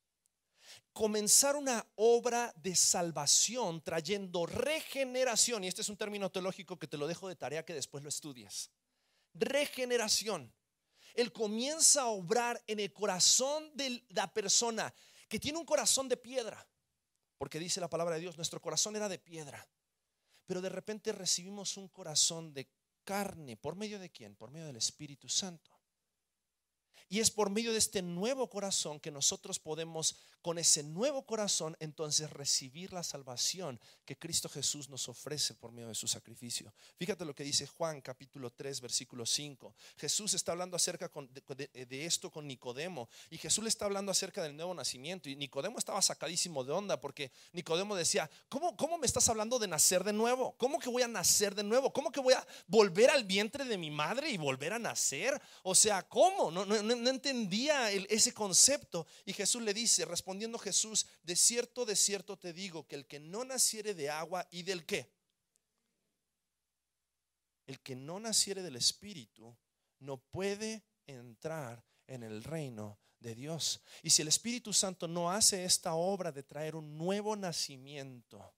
comenzar 0.93 1.55
una 1.55 1.85
obra 1.95 2.53
de 2.57 2.75
salvación 2.75 3.81
trayendo 3.81 4.45
regeneración, 4.45 5.63
y 5.63 5.67
este 5.67 5.81
es 5.81 5.89
un 5.89 5.97
término 5.97 6.29
teológico 6.29 6.77
que 6.77 6.87
te 6.87 6.97
lo 6.97 7.07
dejo 7.07 7.27
de 7.27 7.35
tarea 7.35 7.65
que 7.65 7.73
después 7.73 8.03
lo 8.03 8.09
estudies. 8.09 8.71
Regeneración. 9.33 10.53
Él 11.15 11.31
comienza 11.31 12.03
a 12.03 12.07
obrar 12.07 12.61
en 12.67 12.79
el 12.79 12.93
corazón 12.93 13.71
de 13.75 14.03
la 14.09 14.31
persona 14.31 14.93
que 15.27 15.39
tiene 15.39 15.57
un 15.57 15.65
corazón 15.65 16.07
de 16.07 16.17
piedra, 16.17 16.67
porque 17.37 17.59
dice 17.59 17.79
la 17.79 17.89
palabra 17.89 18.15
de 18.15 18.21
Dios, 18.21 18.37
nuestro 18.37 18.61
corazón 18.61 18.95
era 18.95 19.09
de 19.09 19.19
piedra, 19.19 19.67
pero 20.45 20.61
de 20.61 20.69
repente 20.69 21.11
recibimos 21.11 21.77
un 21.77 21.87
corazón 21.87 22.53
de 22.53 22.69
carne. 23.09 23.57
¿Por 23.57 23.75
medio 23.75 23.97
de 23.97 24.11
quién? 24.11 24.35
Por 24.35 24.51
medio 24.51 24.67
del 24.67 24.75
Espíritu 24.75 25.27
Santo. 25.27 25.78
Y 27.11 27.19
es 27.19 27.31
por 27.31 27.49
medio 27.49 27.71
de 27.71 27.79
este 27.79 28.03
nuevo 28.03 28.47
corazón 28.51 28.99
que 28.99 29.09
nosotros 29.09 29.57
podemos, 29.57 30.15
con 30.43 30.59
ese 30.59 30.83
nuevo 30.83 31.25
corazón, 31.25 31.75
entonces 31.79 32.29
recibir 32.29 32.93
la 32.93 33.01
salvación 33.01 33.79
que 34.05 34.15
Cristo 34.15 34.47
Jesús 34.47 34.89
nos 34.89 35.09
ofrece 35.09 35.55
por 35.55 35.71
medio 35.71 35.87
de 35.87 35.95
su 35.95 36.07
sacrificio. 36.07 36.71
Fíjate 36.97 37.25
lo 37.25 37.33
que 37.33 37.43
dice 37.43 37.65
Juan 37.65 38.01
capítulo 38.01 38.51
3, 38.51 38.79
versículo 38.81 39.25
5. 39.25 39.73
Jesús 39.97 40.35
está 40.35 40.51
hablando 40.51 40.75
acerca 40.75 41.11
de, 41.55 42.05
esto 42.05 42.29
con 42.29 42.45
Nicodemo. 42.45 43.09
Y 43.31 43.39
Jesús 43.39 43.63
le 43.63 43.69
está 43.69 43.85
hablando 43.85 44.11
acerca 44.11 44.43
del 44.43 44.55
nuevo 44.55 44.75
nacimiento. 44.75 45.29
Y 45.29 45.35
Nicodemo 45.35 45.79
estaba 45.79 46.03
sacadísimo 46.03 46.63
de 46.63 46.73
onda 46.73 47.01
porque 47.01 47.31
Nicodemo 47.53 47.95
decía, 47.95 48.29
¿cómo, 48.49 48.77
cómo 48.77 48.99
me 48.99 49.07
estás 49.07 49.27
hablando 49.29 49.57
de 49.57 49.67
nacer 49.67 50.03
de 50.03 50.13
nuevo? 50.13 50.53
¿Cómo 50.57 50.77
que 50.77 50.89
voy 50.89 51.01
a 51.01 51.07
nacer 51.07 51.55
de 51.55 51.63
nuevo? 51.63 51.91
¿Cómo 51.91 52.11
que 52.11 52.19
voy 52.19 52.35
a 52.35 52.47
volver 52.67 53.09
al 53.09 53.23
vientre 53.23 53.65
de 53.65 53.79
mi 53.79 53.89
madre 53.89 54.29
y 54.29 54.37
volver 54.37 54.73
a 54.73 54.79
nacer? 54.79 55.41
O 55.63 55.73
sea, 55.73 56.07
¿cómo? 56.07 56.51
No, 56.51 56.65
no, 56.65 56.83
no 56.83 56.98
no 56.99 57.09
entendía 57.09 57.91
ese 57.91 58.33
concepto. 58.33 59.07
Y 59.25 59.33
Jesús 59.33 59.61
le 59.61 59.73
dice, 59.73 60.05
respondiendo 60.05 60.57
Jesús, 60.59 61.05
de 61.23 61.35
cierto, 61.35 61.85
de 61.85 61.95
cierto 61.95 62.37
te 62.37 62.53
digo 62.53 62.87
que 62.87 62.95
el 62.95 63.07
que 63.07 63.19
no 63.19 63.43
naciere 63.45 63.93
de 63.93 64.09
agua 64.09 64.47
y 64.51 64.63
del 64.63 64.85
qué. 64.85 65.11
El 67.65 67.79
que 67.81 67.95
no 67.95 68.19
naciere 68.19 68.61
del 68.61 68.75
Espíritu 68.75 69.55
no 69.99 70.17
puede 70.17 70.83
entrar 71.05 71.83
en 72.07 72.23
el 72.23 72.43
reino 72.43 72.99
de 73.19 73.35
Dios. 73.35 73.81
Y 74.01 74.09
si 74.09 74.21
el 74.21 74.27
Espíritu 74.27 74.73
Santo 74.73 75.07
no 75.07 75.31
hace 75.31 75.65
esta 75.65 75.93
obra 75.93 76.31
de 76.31 76.43
traer 76.43 76.75
un 76.75 76.97
nuevo 76.97 77.35
nacimiento, 77.35 78.53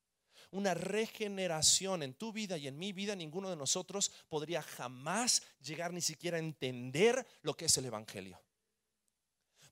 una 0.51 0.73
regeneración 0.73 2.03
en 2.03 2.13
tu 2.13 2.31
vida 2.31 2.57
y 2.57 2.67
en 2.67 2.77
mi 2.77 2.93
vida, 2.93 3.15
ninguno 3.15 3.49
de 3.49 3.55
nosotros 3.55 4.11
podría 4.29 4.61
jamás 4.61 5.41
llegar 5.61 5.93
ni 5.93 6.01
siquiera 6.01 6.37
a 6.37 6.41
entender 6.41 7.25
lo 7.41 7.55
que 7.55 7.65
es 7.65 7.77
el 7.77 7.85
Evangelio. 7.85 8.41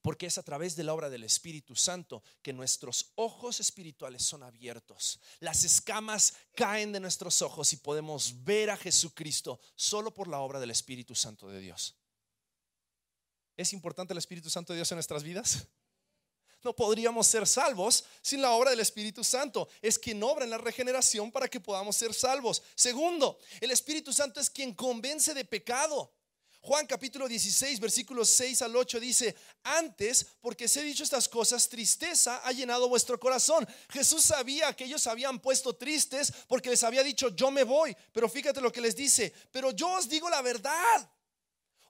Porque 0.01 0.27
es 0.27 0.37
a 0.37 0.43
través 0.43 0.77
de 0.77 0.83
la 0.83 0.93
obra 0.93 1.09
del 1.09 1.25
Espíritu 1.25 1.75
Santo 1.75 2.23
que 2.41 2.53
nuestros 2.53 3.11
ojos 3.15 3.59
espirituales 3.59 4.23
son 4.23 4.43
abiertos. 4.43 5.19
Las 5.41 5.65
escamas 5.65 6.35
caen 6.55 6.93
de 6.93 7.01
nuestros 7.01 7.41
ojos 7.41 7.73
y 7.73 7.77
podemos 7.77 8.43
ver 8.45 8.69
a 8.69 8.77
Jesucristo 8.77 9.59
solo 9.75 10.13
por 10.13 10.29
la 10.29 10.39
obra 10.39 10.59
del 10.59 10.71
Espíritu 10.71 11.15
Santo 11.15 11.49
de 11.49 11.59
Dios. 11.59 11.95
¿Es 13.57 13.73
importante 13.73 14.13
el 14.13 14.19
Espíritu 14.19 14.49
Santo 14.49 14.71
de 14.71 14.77
Dios 14.77 14.91
en 14.93 14.95
nuestras 14.95 15.21
vidas? 15.21 15.67
No 16.63 16.75
podríamos 16.75 17.27
ser 17.27 17.47
salvos 17.47 18.03
sin 18.21 18.41
la 18.41 18.51
obra 18.51 18.71
del 18.71 18.81
Espíritu 18.81 19.23
Santo. 19.23 19.69
Es 19.81 19.97
quien 19.97 20.21
obra 20.23 20.43
en 20.43 20.51
la 20.51 20.57
regeneración 20.57 21.31
para 21.31 21.47
que 21.47 21.59
podamos 21.59 21.95
ser 21.95 22.13
salvos. 22.13 22.61
Segundo, 22.75 23.39
el 23.61 23.71
Espíritu 23.71 24.11
Santo 24.11 24.39
es 24.39 24.49
quien 24.49 24.73
convence 24.73 25.33
de 25.33 25.45
pecado. 25.45 26.13
Juan 26.61 26.85
capítulo 26.85 27.27
16, 27.29 27.79
versículos 27.79 28.29
6 28.29 28.61
al 28.63 28.75
8 28.75 28.99
dice, 28.99 29.35
antes, 29.63 30.25
porque 30.41 30.67
se 30.67 30.81
he 30.81 30.83
dicho 30.83 31.03
estas 31.03 31.29
cosas, 31.29 31.69
tristeza 31.69 32.41
ha 32.43 32.51
llenado 32.51 32.89
vuestro 32.89 33.17
corazón. 33.17 33.65
Jesús 33.89 34.23
sabía 34.23 34.73
que 34.73 34.83
ellos 34.83 35.07
habían 35.07 35.39
puesto 35.39 35.77
tristes 35.77 36.33
porque 36.47 36.69
les 36.69 36.83
había 36.83 37.01
dicho, 37.01 37.29
yo 37.29 37.49
me 37.49 37.63
voy. 37.63 37.95
Pero 38.11 38.27
fíjate 38.27 38.59
lo 38.59 38.73
que 38.73 38.81
les 38.81 38.95
dice, 38.95 39.33
pero 39.51 39.71
yo 39.71 39.89
os 39.93 40.09
digo 40.09 40.29
la 40.29 40.41
verdad. 40.41 41.09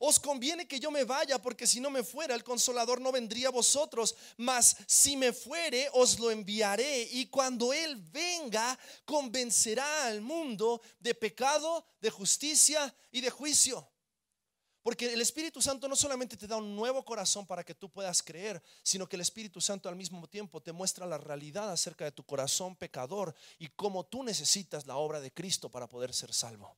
Os 0.01 0.17
conviene 0.17 0.65
que 0.65 0.79
yo 0.79 0.91
me 0.91 1.03
vaya, 1.03 1.41
porque 1.41 1.67
si 1.67 1.81
no 1.81 1.89
me 1.89 2.03
fuera, 2.03 2.33
el 2.33 2.43
consolador 2.43 3.01
no 3.01 3.12
vendría 3.12 3.49
a 3.49 3.51
vosotros. 3.51 4.15
Mas 4.38 4.77
si 4.88 5.17
me 5.17 5.33
fuere, 5.33 5.89
os 5.93 6.17
lo 6.19 6.31
enviaré. 6.31 7.03
Y 7.12 7.25
cuando 7.25 7.73
Él 7.73 7.97
venga, 7.97 8.79
convencerá 9.03 10.05
al 10.05 10.21
mundo 10.21 10.81
de 10.99 11.13
pecado, 11.13 11.85
de 11.99 12.09
justicia 12.09 12.95
y 13.12 13.19
de 13.19 13.29
juicio. 13.29 13.89
Porque 14.81 15.12
el 15.12 15.19
Espíritu 15.19 15.62
Santo 15.62 15.89
no 15.89 15.95
solamente 15.97 16.38
te 16.38 16.47
da 16.47 16.55
un 16.55 16.75
nuevo 16.75 17.03
corazón 17.03 17.45
para 17.45 17.65
que 17.65 17.75
tú 17.75 17.91
puedas 17.91 18.23
creer, 18.23 18.63
sino 18.81 19.07
que 19.07 19.17
el 19.17 19.21
Espíritu 19.21 19.59
Santo 19.59 19.89
al 19.89 19.97
mismo 19.97 20.25
tiempo 20.27 20.62
te 20.62 20.71
muestra 20.71 21.05
la 21.05 21.17
realidad 21.17 21.69
acerca 21.71 22.05
de 22.05 22.13
tu 22.13 22.23
corazón 22.25 22.77
pecador 22.77 23.35
y 23.57 23.67
cómo 23.67 24.05
tú 24.05 24.23
necesitas 24.23 24.88
la 24.88 24.95
obra 24.95 25.19
de 25.19 25.33
Cristo 25.33 25.69
para 25.69 25.88
poder 25.88 26.13
ser 26.13 26.33
salvo. 26.33 26.77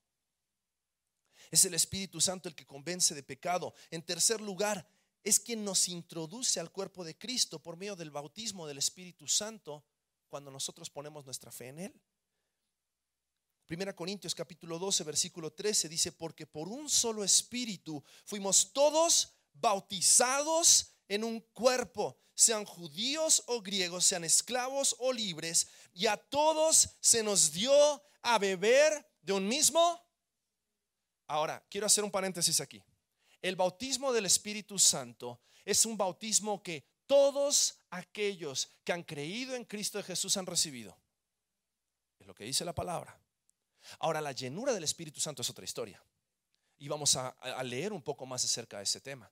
Es 1.51 1.65
el 1.65 1.73
Espíritu 1.73 2.21
Santo 2.21 2.49
el 2.49 2.55
que 2.55 2.65
convence 2.65 3.13
de 3.13 3.23
pecado. 3.23 3.73
En 3.91 4.01
tercer 4.01 4.39
lugar, 4.41 4.87
es 5.23 5.39
quien 5.39 5.63
nos 5.63 5.87
introduce 5.89 6.59
al 6.59 6.71
cuerpo 6.71 7.03
de 7.03 7.17
Cristo 7.17 7.61
por 7.61 7.77
medio 7.77 7.95
del 7.95 8.09
bautismo 8.09 8.65
del 8.65 8.79
Espíritu 8.79 9.27
Santo 9.27 9.85
cuando 10.29 10.49
nosotros 10.49 10.89
ponemos 10.89 11.25
nuestra 11.25 11.51
fe 11.51 11.67
en 11.67 11.79
Él. 11.79 12.01
Primera 13.67 13.95
Corintios 13.95 14.33
capítulo 14.33 14.79
12, 14.79 15.03
versículo 15.03 15.53
13 15.53 15.87
dice, 15.87 16.11
porque 16.11 16.47
por 16.47 16.67
un 16.67 16.89
solo 16.89 17.23
espíritu 17.23 18.03
fuimos 18.25 18.73
todos 18.73 19.33
bautizados 19.53 20.91
en 21.07 21.23
un 21.23 21.39
cuerpo, 21.53 22.17
sean 22.33 22.65
judíos 22.65 23.43
o 23.47 23.61
griegos, 23.61 24.05
sean 24.05 24.23
esclavos 24.23 24.95
o 24.99 25.13
libres, 25.13 25.67
y 25.93 26.07
a 26.07 26.17
todos 26.17 26.97
se 26.99 27.23
nos 27.23 27.51
dio 27.51 27.71
a 28.21 28.37
beber 28.39 29.05
de 29.21 29.33
un 29.33 29.47
mismo 29.47 30.01
Ahora, 31.31 31.65
quiero 31.69 31.87
hacer 31.87 32.03
un 32.03 32.11
paréntesis 32.11 32.59
aquí. 32.59 32.83
El 33.41 33.55
bautismo 33.55 34.11
del 34.11 34.25
Espíritu 34.25 34.77
Santo 34.77 35.39
es 35.63 35.85
un 35.85 35.95
bautismo 35.95 36.61
que 36.61 36.83
todos 37.05 37.77
aquellos 37.89 38.69
que 38.83 38.91
han 38.91 39.03
creído 39.03 39.55
en 39.55 39.63
Cristo 39.63 40.03
Jesús 40.03 40.35
han 40.35 40.45
recibido. 40.45 40.93
Es 42.19 42.27
lo 42.27 42.35
que 42.35 42.43
dice 42.43 42.65
la 42.65 42.75
palabra. 42.75 43.17
Ahora, 43.99 44.19
la 44.19 44.33
llenura 44.33 44.73
del 44.73 44.83
Espíritu 44.83 45.21
Santo 45.21 45.41
es 45.41 45.49
otra 45.49 45.63
historia. 45.63 46.03
Y 46.77 46.89
vamos 46.89 47.15
a, 47.15 47.29
a 47.29 47.63
leer 47.63 47.93
un 47.93 48.01
poco 48.01 48.25
más 48.25 48.43
acerca 48.43 48.79
de 48.79 48.83
ese 48.83 48.99
tema. 48.99 49.31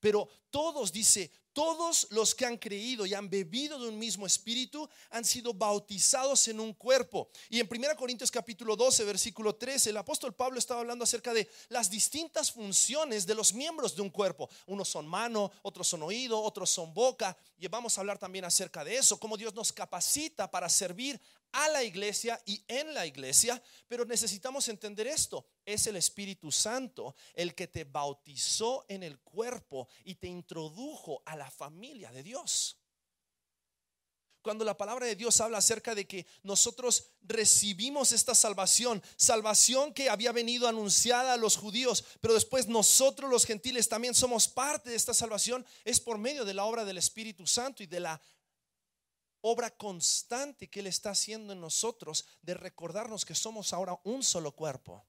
Pero 0.00 0.30
todos, 0.48 0.90
dice, 0.90 1.30
todos 1.56 2.06
los 2.10 2.34
que 2.34 2.44
han 2.44 2.58
creído 2.58 3.06
y 3.06 3.14
han 3.14 3.30
bebido 3.30 3.78
de 3.78 3.88
un 3.88 3.98
mismo 3.98 4.26
espíritu 4.26 4.86
han 5.08 5.24
sido 5.24 5.54
bautizados 5.54 6.48
en 6.48 6.60
un 6.60 6.74
cuerpo. 6.74 7.30
Y 7.48 7.60
en 7.60 7.66
1 7.66 7.96
Corintios 7.96 8.30
capítulo 8.30 8.76
12, 8.76 9.04
versículo 9.04 9.54
13, 9.54 9.88
el 9.88 9.96
apóstol 9.96 10.34
Pablo 10.34 10.58
estaba 10.58 10.80
hablando 10.80 11.04
acerca 11.04 11.32
de 11.32 11.48
las 11.70 11.88
distintas 11.88 12.52
funciones 12.52 13.26
de 13.26 13.34
los 13.34 13.54
miembros 13.54 13.96
de 13.96 14.02
un 14.02 14.10
cuerpo. 14.10 14.50
Unos 14.66 14.90
son 14.90 15.06
mano, 15.06 15.50
otros 15.62 15.88
son 15.88 16.02
oído, 16.02 16.38
otros 16.42 16.68
son 16.68 16.92
boca. 16.92 17.34
Y 17.56 17.66
vamos 17.68 17.96
a 17.96 18.02
hablar 18.02 18.18
también 18.18 18.44
acerca 18.44 18.84
de 18.84 18.98
eso, 18.98 19.18
cómo 19.18 19.38
Dios 19.38 19.54
nos 19.54 19.72
capacita 19.72 20.50
para 20.50 20.68
servir 20.68 21.18
a 21.56 21.70
la 21.70 21.82
iglesia 21.82 22.38
y 22.44 22.62
en 22.68 22.92
la 22.92 23.06
iglesia, 23.06 23.62
pero 23.88 24.04
necesitamos 24.04 24.68
entender 24.68 25.06
esto. 25.06 25.46
Es 25.64 25.86
el 25.86 25.96
Espíritu 25.96 26.52
Santo 26.52 27.16
el 27.32 27.54
que 27.54 27.66
te 27.66 27.84
bautizó 27.84 28.84
en 28.88 29.02
el 29.02 29.18
cuerpo 29.20 29.88
y 30.04 30.16
te 30.16 30.26
introdujo 30.26 31.22
a 31.24 31.34
la 31.34 31.50
familia 31.50 32.12
de 32.12 32.22
Dios. 32.22 32.78
cuando 34.42 34.64
la 34.64 34.76
palabra 34.76 35.06
de 35.06 35.16
Dios 35.16 35.40
habla 35.40 35.58
acerca 35.58 35.92
de 35.92 36.06
que 36.06 36.24
nosotros 36.44 37.08
recibimos 37.22 38.12
esta 38.12 38.32
salvación, 38.32 39.02
salvación 39.16 39.92
que 39.92 40.08
había 40.08 40.30
venido 40.30 40.68
anunciada 40.68 41.32
a 41.32 41.36
los 41.36 41.56
judíos, 41.56 42.04
pero 42.20 42.32
después 42.32 42.68
nosotros 42.68 43.28
los 43.28 43.44
gentiles 43.44 43.88
también 43.88 44.14
somos 44.14 44.46
parte 44.46 44.90
de 44.90 44.94
esta 44.94 45.14
salvación, 45.14 45.66
es 45.84 45.98
por 45.98 46.18
medio 46.18 46.44
de 46.44 46.54
la 46.54 46.64
obra 46.64 46.84
del 46.84 46.96
Espíritu 46.96 47.44
Santo 47.44 47.82
y 47.82 47.86
de 47.86 47.98
la 47.98 48.20
obra 49.48 49.70
constante 49.70 50.68
que 50.68 50.80
Él 50.80 50.88
está 50.88 51.10
haciendo 51.10 51.52
en 51.52 51.60
nosotros 51.60 52.26
de 52.42 52.54
recordarnos 52.54 53.24
que 53.24 53.34
somos 53.34 53.72
ahora 53.72 53.98
un 54.04 54.22
solo 54.22 54.52
cuerpo, 54.52 55.06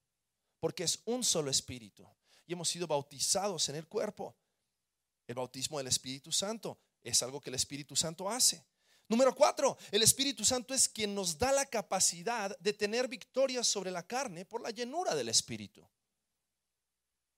porque 0.60 0.84
es 0.84 1.00
un 1.06 1.23
solo 1.23 1.50
espíritu 1.50 2.08
y 2.45 2.54
hemos 2.54 2.69
sido 2.69 2.86
bautizados 2.86 3.67
en 3.69 3.76
el 3.76 3.88
cuerpo. 3.88 4.36
El 5.26 5.36
bautismo 5.36 5.80
del 5.80 5.88
Espíritu 5.88 6.32
Santo 6.32 6.80
es 7.04 7.21
algo 7.23 7.41
que 7.41 7.50
el 7.50 7.56
Espíritu 7.56 7.95
Santo 7.95 8.30
hace. 8.30 8.63
Número 9.10 9.34
cuatro, 9.34 9.78
el 9.91 10.04
Espíritu 10.04 10.45
Santo 10.45 10.73
es 10.73 10.88
quien 10.88 11.15
nos 11.15 11.38
da 11.38 11.52
la 11.52 11.65
capacidad 11.65 12.58
de 12.60 12.73
tener 12.73 13.08
victoria 13.08 13.63
sobre 13.63 13.89
la 13.89 14.06
carne 14.06 14.45
por 14.45 14.62
la 14.62 14.69
llenura 14.69 15.15
del 15.15 15.30
Espíritu. 15.30 15.88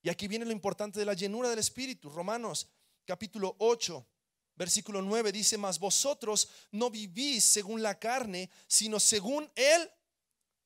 Y 0.02 0.10
aquí 0.10 0.28
viene 0.28 0.46
lo 0.46 0.52
importante 0.52 1.00
de 1.00 1.06
la 1.06 1.14
llenura 1.14 1.50
del 1.50 1.60
Espíritu. 1.60 2.10
Romanos 2.10 2.68
capítulo 3.06 3.56
8, 3.60 4.06
versículo 4.60 5.02
9 5.02 5.32
dice, 5.32 5.58
mas 5.58 5.80
vosotros 5.80 6.50
no 6.72 6.92
vivís 6.92 7.44
según 7.44 7.82
la 7.82 7.98
carne, 7.98 8.52
sino 8.68 9.00
según 9.00 9.50
el 9.56 9.90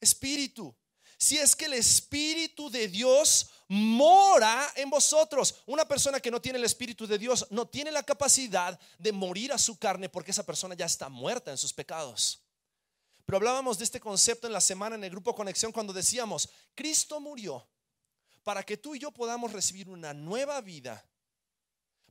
Espíritu 0.02 0.76
si 1.24 1.38
es 1.38 1.56
que 1.56 1.66
el 1.66 1.74
Espíritu 1.74 2.70
de 2.70 2.90
Dios 2.90 3.50
mora 3.70 4.70
en 4.76 4.90
vosotros. 4.90 5.56
Una 5.66 5.88
persona 5.88 6.20
que 6.20 6.30
no 6.30 6.42
tiene 6.42 6.58
el 6.58 6.66
Espíritu 6.66 7.08
de 7.08 7.18
Dios 7.18 7.48
no 7.50 7.66
tiene 7.66 7.92
la 7.92 8.04
capacidad 8.04 8.78
de 9.00 9.12
morir 9.14 9.54
a 9.54 9.58
su 9.58 9.78
carne 9.80 10.10
porque 10.10 10.32
esa 10.32 10.46
persona 10.46 10.76
ya 10.76 10.86
está 10.86 11.08
muerta 11.08 11.52
en 11.52 11.58
sus 11.58 11.72
pecados. 11.72 12.42
Pero 13.26 13.38
hablábamos 13.38 13.78
de 13.78 13.86
este 13.86 14.02
concepto 14.02 14.48
en 14.48 14.54
la 14.54 14.60
semana 14.60 14.98
en 14.98 15.04
el 15.06 15.12
grupo 15.12 15.34
Conexión 15.34 15.72
cuando 15.72 15.94
decíamos, 15.94 16.50
Cristo 16.76 17.22
murió 17.22 17.66
para 18.44 18.64
que 18.64 18.76
tú 18.76 18.94
y 18.94 19.00
yo 19.00 19.10
podamos 19.12 19.54
recibir 19.54 19.88
una 19.90 20.14
nueva 20.14 20.60
vida, 20.60 21.06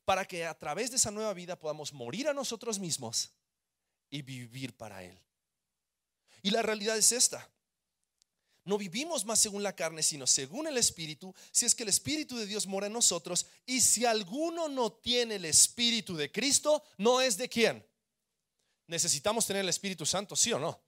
para 0.04 0.24
que 0.24 0.44
a 0.44 0.58
través 0.58 0.90
de 0.90 0.96
esa 0.96 1.10
nueva 1.10 1.32
vida 1.34 1.58
podamos 1.58 1.92
morir 1.92 2.28
a 2.28 2.34
nosotros 2.34 2.78
mismos 2.78 3.30
y 4.10 4.22
vivir 4.22 4.76
para 4.76 5.02
Él. 5.02 5.18
Y 6.42 6.50
la 6.50 6.62
realidad 6.62 6.96
es 6.96 7.12
esta. 7.12 7.48
No 8.64 8.78
vivimos 8.78 9.24
más 9.24 9.40
según 9.40 9.62
la 9.62 9.74
carne, 9.74 10.02
sino 10.02 10.26
según 10.26 10.68
el 10.68 10.76
Espíritu, 10.76 11.34
si 11.50 11.66
es 11.66 11.74
que 11.74 11.82
el 11.82 11.88
Espíritu 11.88 12.36
de 12.36 12.46
Dios 12.46 12.66
mora 12.66 12.86
en 12.86 12.92
nosotros. 12.92 13.46
Y 13.66 13.80
si 13.80 14.04
alguno 14.04 14.68
no 14.68 14.92
tiene 14.92 15.36
el 15.36 15.44
Espíritu 15.44 16.14
de 16.16 16.30
Cristo, 16.30 16.84
no 16.96 17.20
es 17.20 17.36
de 17.36 17.48
quién. 17.48 17.84
Necesitamos 18.86 19.46
tener 19.46 19.62
el 19.62 19.68
Espíritu 19.68 20.06
Santo, 20.06 20.36
sí 20.36 20.52
o 20.52 20.58
no. 20.60 20.80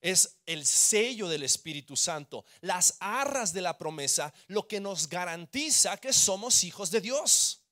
Es 0.00 0.36
el 0.46 0.64
sello 0.64 1.28
del 1.28 1.42
Espíritu 1.42 1.96
Santo, 1.96 2.44
las 2.60 2.96
arras 3.00 3.52
de 3.52 3.62
la 3.62 3.78
promesa, 3.78 4.32
lo 4.46 4.68
que 4.68 4.78
nos 4.78 5.08
garantiza 5.08 5.96
que 5.96 6.12
somos 6.12 6.62
hijos 6.62 6.90
de 6.92 7.00
Dios. 7.00 7.65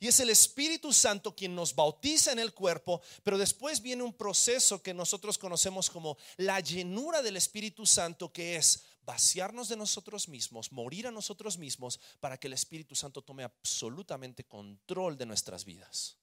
Y 0.00 0.08
es 0.08 0.20
el 0.20 0.30
Espíritu 0.30 0.92
Santo 0.92 1.34
quien 1.34 1.54
nos 1.54 1.74
bautiza 1.74 2.32
en 2.32 2.38
el 2.38 2.52
cuerpo, 2.54 3.00
pero 3.22 3.38
después 3.38 3.80
viene 3.80 4.02
un 4.02 4.12
proceso 4.12 4.82
que 4.82 4.94
nosotros 4.94 5.38
conocemos 5.38 5.90
como 5.90 6.16
la 6.36 6.60
llenura 6.60 7.22
del 7.22 7.36
Espíritu 7.36 7.86
Santo, 7.86 8.32
que 8.32 8.56
es 8.56 8.84
vaciarnos 9.02 9.68
de 9.68 9.76
nosotros 9.76 10.28
mismos, 10.28 10.72
morir 10.72 11.06
a 11.06 11.12
nosotros 11.12 11.56
mismos, 11.58 12.00
para 12.20 12.36
que 12.36 12.48
el 12.48 12.52
Espíritu 12.52 12.94
Santo 12.94 13.22
tome 13.22 13.44
absolutamente 13.44 14.44
control 14.44 15.16
de 15.16 15.26
nuestras 15.26 15.64
vidas. 15.64 16.16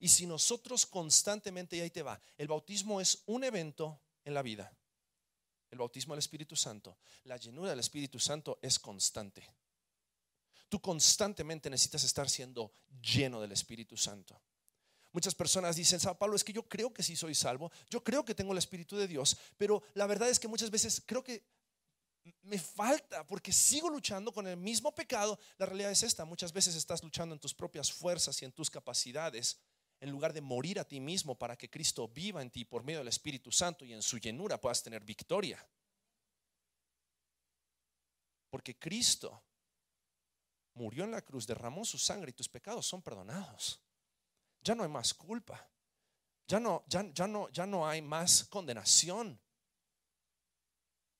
Y 0.00 0.08
si 0.08 0.26
nosotros 0.26 0.86
constantemente, 0.86 1.76
y 1.76 1.80
ahí 1.80 1.90
te 1.90 2.02
va, 2.02 2.20
el 2.36 2.48
bautismo 2.48 3.00
es 3.00 3.22
un 3.26 3.44
evento 3.44 4.00
en 4.24 4.32
la 4.34 4.42
vida, 4.42 4.72
el 5.70 5.78
bautismo 5.78 6.14
del 6.14 6.20
Espíritu 6.20 6.56
Santo, 6.56 6.98
la 7.24 7.36
llenura 7.36 7.70
del 7.70 7.80
Espíritu 7.80 8.18
Santo 8.18 8.58
es 8.62 8.78
constante. 8.78 9.46
Tú 10.68 10.80
constantemente 10.80 11.70
necesitas 11.70 12.04
estar 12.04 12.28
siendo 12.28 12.72
lleno 13.00 13.40
del 13.40 13.52
Espíritu 13.52 13.96
Santo. 13.96 14.40
Muchas 15.12 15.34
personas 15.34 15.76
dicen, 15.76 15.98
Pablo, 16.18 16.36
es 16.36 16.44
que 16.44 16.52
yo 16.52 16.68
creo 16.68 16.92
que 16.92 17.02
sí 17.02 17.16
soy 17.16 17.34
salvo, 17.34 17.72
yo 17.90 18.04
creo 18.04 18.24
que 18.24 18.34
tengo 18.34 18.52
el 18.52 18.58
Espíritu 18.58 18.96
de 18.96 19.08
Dios, 19.08 19.36
pero 19.56 19.82
la 19.94 20.06
verdad 20.06 20.28
es 20.28 20.38
que 20.38 20.48
muchas 20.48 20.70
veces 20.70 21.02
creo 21.04 21.24
que 21.24 21.44
me 22.42 22.58
falta 22.58 23.26
porque 23.26 23.52
sigo 23.52 23.88
luchando 23.88 24.32
con 24.32 24.46
el 24.46 24.56
mismo 24.56 24.94
pecado. 24.94 25.38
La 25.56 25.66
realidad 25.66 25.90
es 25.90 26.02
esta, 26.02 26.24
muchas 26.24 26.52
veces 26.52 26.74
estás 26.74 27.02
luchando 27.02 27.34
en 27.34 27.40
tus 27.40 27.54
propias 27.54 27.90
fuerzas 27.90 28.40
y 28.42 28.44
en 28.44 28.52
tus 28.52 28.70
capacidades 28.70 29.58
en 30.00 30.10
lugar 30.10 30.32
de 30.32 30.40
morir 30.40 30.78
a 30.78 30.84
ti 30.84 31.00
mismo 31.00 31.36
para 31.36 31.56
que 31.56 31.70
Cristo 31.70 32.06
viva 32.08 32.40
en 32.40 32.50
ti 32.50 32.64
por 32.64 32.84
medio 32.84 33.00
del 33.00 33.08
Espíritu 33.08 33.50
Santo 33.50 33.84
y 33.84 33.92
en 33.92 34.02
su 34.02 34.18
llenura 34.18 34.60
puedas 34.60 34.82
tener 34.82 35.02
victoria. 35.04 35.66
Porque 38.50 38.78
Cristo 38.78 39.42
murió 40.78 41.04
en 41.04 41.10
la 41.10 41.22
cruz, 41.22 41.46
derramó 41.46 41.84
su 41.84 41.98
sangre 41.98 42.30
y 42.30 42.34
tus 42.34 42.48
pecados 42.48 42.86
son 42.86 43.02
perdonados. 43.02 43.80
Ya 44.62 44.74
no 44.74 44.84
hay 44.84 44.88
más 44.88 45.12
culpa. 45.12 45.68
Ya 46.46 46.60
no, 46.60 46.84
ya, 46.86 47.02
no, 47.26 47.48
ya 47.50 47.66
no 47.66 47.86
hay 47.86 48.00
más 48.00 48.44
condenación. 48.44 49.38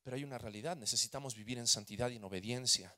Pero 0.02 0.16
hay 0.16 0.24
una 0.24 0.38
realidad, 0.38 0.76
necesitamos 0.76 1.34
vivir 1.34 1.58
en 1.58 1.66
santidad 1.66 2.08
y 2.08 2.16
en 2.16 2.24
obediencia. 2.24 2.96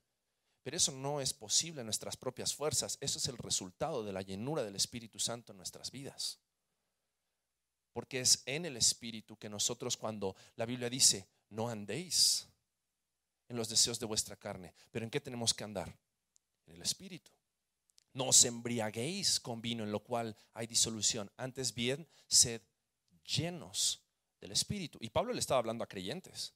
Pero 0.63 0.77
eso 0.77 0.93
no 0.93 1.21
es 1.21 1.33
posible 1.33 1.81
en 1.81 1.87
nuestras 1.87 2.17
propias 2.17 2.55
fuerzas. 2.55 2.99
Eso 3.01 3.19
es 3.19 3.27
el 3.27 3.39
resultado 3.39 4.05
de 4.05 4.13
la 4.13 4.23
llenura 4.23 4.63
del 4.63 4.77
Espíritu 4.77 5.19
Santo 5.19 5.53
en 5.53 5.57
nuestras 5.57 5.91
vidas. 5.91 6.39
Porque 7.93 8.21
es 8.21 8.43
en 8.47 8.67
el 8.67 8.77
Espíritu 8.77 9.37
que 9.37 9.49
nosotros 9.49 9.97
cuando 9.97 10.37
la 10.55 10.67
Biblia 10.67 10.89
dice, 10.89 11.27
no 11.49 11.69
andéis 11.69 12.47
en 13.49 13.57
los 13.57 13.69
deseos 13.69 13.99
de 13.99 14.07
vuestra 14.07 14.37
carne. 14.37 14.75
Pero 14.93 15.05
¿en 15.05 15.11
qué 15.11 15.21
tenemos 15.21 15.53
que 15.53 15.65
andar? 15.65 15.99
El 16.73 16.83
Espíritu. 16.83 17.31
No 18.13 18.29
os 18.29 18.45
embriaguéis 18.45 19.39
con 19.39 19.61
vino 19.61 19.85
en 19.85 19.93
lo 19.93 20.01
cual 20.01 20.37
hay 20.53 20.67
disolución. 20.67 21.31
Antes 21.37 21.75
bien, 21.75 22.09
sed 22.27 22.61
llenos 23.25 24.03
del 24.41 24.53
Espíritu. 24.53 24.99
Y 25.01 25.11
Pablo 25.11 25.33
le 25.33 25.41
estaba 25.41 25.59
hablando 25.59 25.85
a 25.85 25.89
creyentes. 25.89 26.55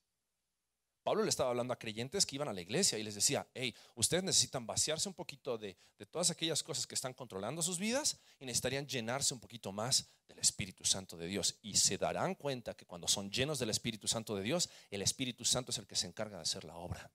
Pablo 1.04 1.22
le 1.22 1.28
estaba 1.28 1.50
hablando 1.50 1.74
a 1.74 1.78
creyentes 1.78 2.24
que 2.24 2.36
iban 2.36 2.48
a 2.48 2.52
la 2.54 2.62
iglesia 2.62 2.98
y 2.98 3.02
les 3.02 3.14
decía, 3.14 3.46
hey, 3.52 3.74
ustedes 3.94 4.24
necesitan 4.24 4.66
vaciarse 4.66 5.06
un 5.06 5.14
poquito 5.14 5.58
de, 5.58 5.76
de, 5.98 6.06
todas 6.06 6.30
aquellas 6.30 6.62
cosas 6.62 6.86
que 6.86 6.94
están 6.94 7.12
controlando 7.12 7.62
sus 7.62 7.78
vidas 7.78 8.18
y 8.40 8.46
necesitarían 8.46 8.86
llenarse 8.86 9.34
un 9.34 9.40
poquito 9.40 9.70
más 9.70 10.08
del 10.26 10.38
Espíritu 10.38 10.82
Santo 10.84 11.18
de 11.18 11.26
Dios. 11.26 11.58
Y 11.60 11.76
se 11.76 11.98
darán 11.98 12.34
cuenta 12.34 12.74
que 12.74 12.86
cuando 12.86 13.06
son 13.06 13.30
llenos 13.30 13.58
del 13.58 13.68
Espíritu 13.68 14.08
Santo 14.08 14.34
de 14.34 14.42
Dios, 14.42 14.70
el 14.90 15.02
Espíritu 15.02 15.44
Santo 15.44 15.72
es 15.72 15.78
el 15.78 15.86
que 15.86 15.94
se 15.94 16.06
encarga 16.06 16.38
de 16.38 16.42
hacer 16.42 16.64
la 16.64 16.76
obra 16.76 17.12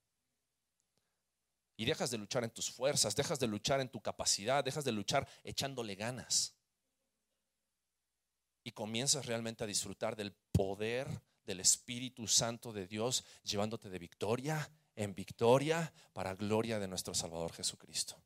y 1.79 1.85
dejas 1.85 2.11
de 2.11 2.17
luchar 2.17 2.43
en 2.43 2.49
tus 2.49 2.69
fuerzas, 2.69 3.15
dejas 3.15 3.39
de 3.39 3.47
luchar 3.47 3.79
en 3.79 3.87
tu 3.87 4.01
capacidad, 4.01 4.65
dejas 4.65 4.83
de 4.83 4.91
luchar 4.91 5.25
echándole 5.45 5.95
ganas. 5.95 6.53
Y 8.65 8.71
comienzas 8.71 9.25
realmente 9.27 9.63
a 9.63 9.67
disfrutar 9.67 10.17
del 10.17 10.33
poder 10.51 11.07
del 11.45 11.61
Espíritu 11.61 12.27
Santo 12.27 12.73
de 12.73 12.85
Dios, 12.85 13.23
llevándote 13.43 13.89
de 13.89 13.97
victoria 13.97 14.69
en 14.93 15.15
victoria 15.15 15.93
para 16.11 16.35
gloria 16.35 16.79
de 16.79 16.89
nuestro 16.89 17.13
Salvador 17.13 17.53
Jesucristo. 17.53 18.21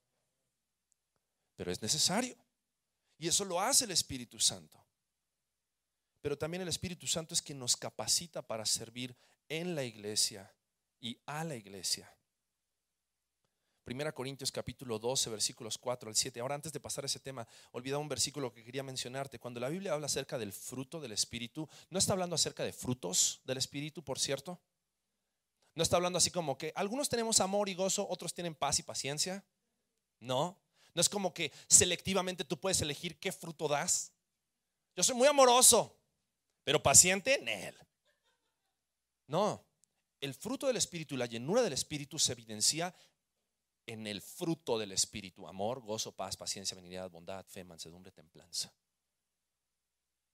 Pero 1.56 1.72
es 1.72 1.80
necesario. 1.80 2.36
Y 3.20 3.28
eso 3.28 3.46
lo 3.46 3.62
hace 3.62 3.86
el 3.86 3.92
Espíritu 3.92 4.40
Santo. 4.40 4.84
Pero 6.22 6.40
también 6.40 6.64
el 6.64 6.70
Espíritu 6.70 7.06
Santo 7.06 7.36
es 7.36 7.42
quien 7.44 7.60
nos 7.60 7.78
capacita 7.78 8.42
para 8.42 8.66
servir 8.66 9.16
en 9.48 9.76
la 9.76 9.84
iglesia 9.84 10.52
y 11.00 11.20
a 11.28 11.44
la 11.44 11.56
iglesia. 11.56 12.12
Primera 13.84 14.14
Corintios 14.14 14.50
capítulo 14.50 14.98
12, 14.98 15.30
versículos 15.30 15.78
4 15.78 16.08
al 16.08 16.16
7. 16.16 16.40
Ahora 16.40 16.56
antes 16.56 16.72
de 16.72 16.80
pasar 16.80 17.04
a 17.04 17.08
ese 17.08 17.20
tema, 17.20 17.46
olvidaba 17.72 18.02
un 18.02 18.08
versículo 18.08 18.54
que 18.54 18.64
quería 18.64 18.82
mencionarte. 18.82 19.40
Cuando 19.40 19.60
la 19.60 19.68
Biblia 19.68 19.92
habla 19.92 20.06
acerca 20.06 20.38
del 20.38 20.54
fruto 20.54 21.02
del 21.02 21.12
Espíritu, 21.12 21.68
no 21.90 22.00
está 22.00 22.14
hablando 22.14 22.36
acerca 22.36 22.64
de 22.64 22.72
frutos 22.72 23.42
del 23.44 23.58
Espíritu, 23.58 24.02
por 24.02 24.20
cierto. 24.20 24.62
No 25.76 25.84
está 25.84 25.98
hablando 25.98 26.18
así 26.18 26.32
como 26.32 26.58
que 26.58 26.72
algunos 26.76 27.10
tenemos 27.10 27.42
amor 27.42 27.68
y 27.68 27.74
gozo, 27.74 28.08
otros 28.08 28.34
tienen 28.34 28.56
paz 28.56 28.80
y 28.80 28.84
paciencia. 28.84 29.44
No, 30.22 30.58
no 30.94 31.02
es 31.02 31.10
como 31.10 31.34
que 31.34 31.52
selectivamente 31.68 32.46
tú 32.46 32.58
puedes 32.58 32.80
elegir 32.82 33.20
qué 33.20 33.34
fruto 33.34 33.68
das. 33.68 34.14
Yo 34.96 35.04
soy 35.04 35.16
muy 35.16 35.28
amoroso, 35.28 36.00
pero 36.64 36.82
paciente, 36.82 37.36
él. 37.68 37.78
No, 39.28 39.66
el 40.22 40.34
fruto 40.34 40.68
del 40.68 40.78
Espíritu 40.78 41.16
y 41.16 41.18
la 41.18 41.26
llenura 41.26 41.62
del 41.62 41.74
Espíritu 41.74 42.18
se 42.18 42.32
evidencia 42.32 42.96
en 43.86 44.08
el 44.08 44.22
fruto 44.22 44.78
del 44.78 44.92
Espíritu, 44.92 45.48
amor, 45.48 45.82
gozo, 45.82 46.12
paz, 46.12 46.38
paciencia, 46.38 46.76
benignidad, 46.76 47.10
bondad, 47.10 47.46
fe, 47.46 47.64
mansedumbre, 47.64 48.12
templanza. 48.12 48.74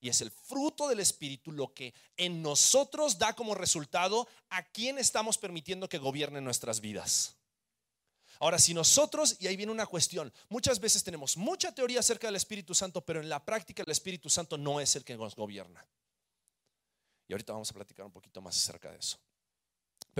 Y 0.02 0.10
es 0.10 0.22
el 0.22 0.32
fruto 0.32 0.88
del 0.88 1.00
Espíritu 1.00 1.52
lo 1.52 1.74
que 1.74 1.94
en 2.16 2.42
nosotros 2.42 3.18
da 3.18 3.34
como 3.34 3.56
resultado 3.56 4.28
a 4.50 4.64
quién 4.64 4.98
estamos 4.98 5.38
permitiendo 5.38 5.90
que 5.90 5.98
gobierne 5.98 6.40
nuestras 6.40 6.80
vidas. 6.80 7.36
Ahora, 8.40 8.58
si 8.58 8.74
nosotros, 8.74 9.36
y 9.40 9.48
ahí 9.48 9.58
viene 9.58 9.74
una 9.74 9.86
cuestión, 9.86 10.32
muchas 10.48 10.80
veces 10.80 11.04
tenemos 11.04 11.36
mucha 11.36 11.76
teoría 11.76 12.00
acerca 12.00 12.28
del 12.28 12.38
Espíritu 12.38 12.74
Santo, 12.74 13.04
pero 13.04 13.20
en 13.20 13.28
la 13.28 13.44
práctica 13.44 13.84
el 13.86 13.92
Espíritu 13.92 14.30
Santo 14.30 14.58
no 14.58 14.80
es 14.80 14.96
el 14.96 15.04
que 15.04 15.18
nos 15.18 15.36
gobierna. 15.36 15.86
Y 17.28 17.34
ahorita 17.34 17.52
vamos 17.52 17.70
a 17.70 17.74
platicar 17.74 18.06
un 18.06 18.14
poquito 18.14 18.42
más 18.42 18.56
acerca 18.56 18.92
de 18.92 18.98
eso. 18.98 19.20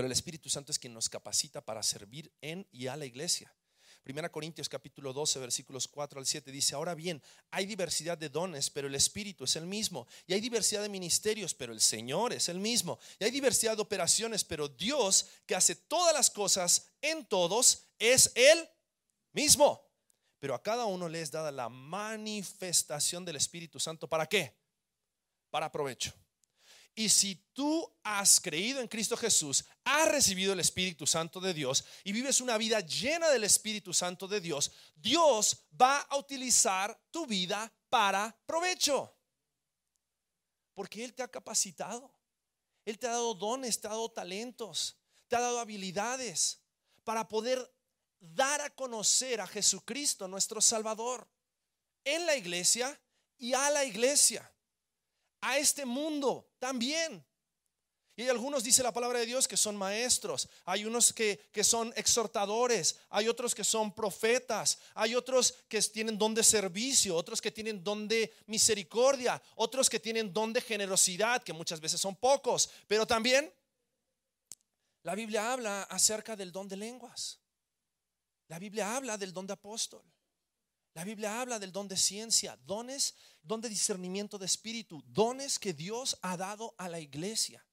Pero 0.00 0.06
el 0.06 0.12
Espíritu 0.12 0.48
Santo 0.48 0.72
es 0.72 0.78
quien 0.78 0.94
nos 0.94 1.10
capacita 1.10 1.60
para 1.60 1.82
servir 1.82 2.32
en 2.40 2.66
y 2.72 2.86
a 2.86 2.96
la 2.96 3.04
iglesia. 3.04 3.54
Primera 4.02 4.32
Corintios 4.32 4.66
capítulo 4.66 5.12
12 5.12 5.38
versículos 5.40 5.88
4 5.88 6.18
al 6.18 6.24
7 6.24 6.50
dice, 6.50 6.74
ahora 6.74 6.94
bien, 6.94 7.22
hay 7.50 7.66
diversidad 7.66 8.16
de 8.16 8.30
dones, 8.30 8.70
pero 8.70 8.88
el 8.88 8.94
Espíritu 8.94 9.44
es 9.44 9.56
el 9.56 9.66
mismo. 9.66 10.06
Y 10.26 10.32
hay 10.32 10.40
diversidad 10.40 10.80
de 10.80 10.88
ministerios, 10.88 11.52
pero 11.52 11.74
el 11.74 11.82
Señor 11.82 12.32
es 12.32 12.48
el 12.48 12.60
mismo. 12.60 12.98
Y 13.18 13.24
hay 13.24 13.30
diversidad 13.30 13.76
de 13.76 13.82
operaciones, 13.82 14.42
pero 14.42 14.68
Dios 14.68 15.26
que 15.44 15.54
hace 15.54 15.74
todas 15.74 16.14
las 16.14 16.30
cosas 16.30 16.86
en 17.02 17.26
todos 17.26 17.84
es 17.98 18.32
el 18.36 18.70
mismo. 19.32 19.86
Pero 20.38 20.54
a 20.54 20.62
cada 20.62 20.86
uno 20.86 21.10
le 21.10 21.20
es 21.20 21.30
dada 21.30 21.52
la 21.52 21.68
manifestación 21.68 23.26
del 23.26 23.36
Espíritu 23.36 23.78
Santo. 23.78 24.08
¿Para 24.08 24.24
qué? 24.24 24.56
Para 25.50 25.70
provecho. 25.70 26.14
Y 26.94 27.08
si 27.08 27.36
tú 27.52 27.90
has 28.02 28.40
creído 28.40 28.80
en 28.80 28.88
Cristo 28.88 29.16
Jesús, 29.16 29.64
has 29.84 30.08
recibido 30.08 30.52
el 30.52 30.60
Espíritu 30.60 31.06
Santo 31.06 31.40
de 31.40 31.54
Dios 31.54 31.84
y 32.04 32.12
vives 32.12 32.40
una 32.40 32.58
vida 32.58 32.80
llena 32.80 33.28
del 33.30 33.44
Espíritu 33.44 33.92
Santo 33.94 34.26
de 34.26 34.40
Dios, 34.40 34.72
Dios 34.96 35.64
va 35.80 36.00
a 36.00 36.16
utilizar 36.16 37.00
tu 37.10 37.26
vida 37.26 37.72
para 37.88 38.36
provecho. 38.44 39.16
Porque 40.74 41.04
Él 41.04 41.14
te 41.14 41.22
ha 41.22 41.28
capacitado. 41.28 42.14
Él 42.84 42.98
te 42.98 43.06
ha 43.06 43.10
dado 43.12 43.34
dones, 43.34 43.80
te 43.80 43.86
ha 43.86 43.90
dado 43.90 44.10
talentos, 44.10 44.96
te 45.28 45.36
ha 45.36 45.40
dado 45.40 45.60
habilidades 45.60 46.60
para 47.04 47.28
poder 47.28 47.72
dar 48.18 48.60
a 48.60 48.70
conocer 48.70 49.40
a 49.40 49.46
Jesucristo, 49.46 50.26
nuestro 50.28 50.60
Salvador, 50.60 51.28
en 52.04 52.26
la 52.26 52.36
iglesia 52.36 53.00
y 53.38 53.52
a 53.52 53.70
la 53.70 53.84
iglesia 53.84 54.50
a 55.40 55.58
este 55.58 55.84
mundo 55.84 56.49
también. 56.60 57.24
Y 58.16 58.28
algunos, 58.28 58.62
dice 58.62 58.82
la 58.82 58.92
palabra 58.92 59.20
de 59.20 59.26
Dios, 59.26 59.48
que 59.48 59.56
son 59.56 59.76
maestros, 59.76 60.46
hay 60.66 60.84
unos 60.84 61.10
que, 61.10 61.40
que, 61.52 61.64
son 61.64 61.90
exhortadores, 61.96 62.96
hay 63.08 63.28
otros 63.28 63.54
que 63.54 63.64
son 63.64 63.94
profetas, 63.94 64.78
hay 64.94 65.14
otros 65.14 65.54
que 65.68 65.80
tienen 65.80 66.18
don 66.18 66.34
de 66.34 66.44
servicio, 66.44 67.16
otros 67.16 67.40
que 67.40 67.50
tienen 67.50 67.82
don 67.82 68.06
de 68.06 68.30
misericordia, 68.46 69.40
otros 69.54 69.88
que 69.88 69.98
tienen 69.98 70.34
don 70.34 70.52
de 70.52 70.60
generosidad, 70.60 71.42
que 71.42 71.54
muchas 71.54 71.80
veces 71.80 71.98
son 71.98 72.14
pocos, 72.14 72.68
pero 72.86 73.06
también 73.06 73.50
la 75.02 75.14
Biblia 75.14 75.54
habla 75.54 75.84
acerca 75.84 76.36
del 76.36 76.52
don 76.52 76.68
de 76.68 76.76
lenguas, 76.76 77.40
la 78.48 78.58
Biblia 78.58 78.96
habla 78.96 79.16
del 79.16 79.32
don 79.32 79.46
de 79.46 79.54
apóstol. 79.54 80.04
La 81.00 81.04
Biblia 81.06 81.40
habla 81.40 81.58
del 81.58 81.72
don 81.72 81.88
de 81.88 81.96
ciencia, 81.96 82.58
dones, 82.66 83.14
don 83.40 83.62
de 83.62 83.70
discernimiento 83.70 84.36
de 84.36 84.44
espíritu, 84.44 85.02
dones 85.06 85.58
que 85.58 85.72
Dios 85.72 86.18
ha 86.20 86.36
dado 86.36 86.74
a 86.76 86.90
la 86.90 87.00
iglesia. 87.00 87.66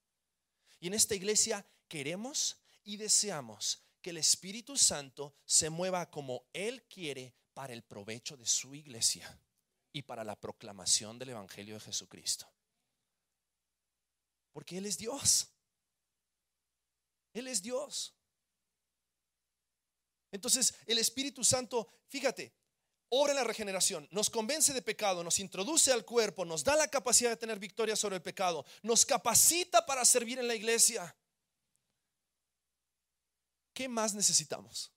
Y 0.79 0.87
en 0.87 0.93
esta 0.93 1.13
iglesia 1.13 1.67
queremos 1.89 2.55
y 2.85 2.95
deseamos 2.95 3.83
que 4.01 4.11
el 4.11 4.17
Espíritu 4.17 4.77
Santo 4.77 5.35
se 5.43 5.69
mueva 5.69 6.09
como 6.09 6.47
Él 6.53 6.83
quiere 6.83 7.35
para 7.53 7.73
el 7.73 7.83
provecho 7.83 8.37
de 8.37 8.45
su 8.45 8.73
iglesia 8.73 9.37
y 9.91 10.03
para 10.03 10.23
la 10.23 10.39
proclamación 10.39 11.19
del 11.19 11.31
Evangelio 11.31 11.73
de 11.73 11.81
Jesucristo. 11.81 12.49
Porque 14.53 14.77
Él 14.77 14.85
es 14.85 14.97
Dios. 14.97 15.49
Él 17.33 17.49
es 17.49 17.61
Dios. 17.61 18.13
Entonces, 20.31 20.75
el 20.85 20.97
Espíritu 20.97 21.43
Santo, 21.43 21.89
fíjate, 22.07 22.55
obra 23.09 23.31
en 23.31 23.37
la 23.37 23.43
regeneración, 23.43 24.07
nos 24.11 24.29
convence 24.29 24.73
de 24.73 24.81
pecado, 24.81 25.23
nos 25.23 25.39
introduce 25.39 25.91
al 25.91 26.05
cuerpo, 26.05 26.45
nos 26.45 26.63
da 26.63 26.75
la 26.75 26.87
capacidad 26.87 27.29
de 27.29 27.37
tener 27.37 27.59
victoria 27.59 27.95
sobre 27.95 28.17
el 28.17 28.21
pecado, 28.21 28.65
nos 28.81 29.05
capacita 29.05 29.85
para 29.85 30.03
servir 30.05 30.39
en 30.39 30.47
la 30.47 30.55
iglesia. 30.55 31.15
¿Qué 33.73 33.87
más 33.87 34.13
necesitamos? 34.13 34.91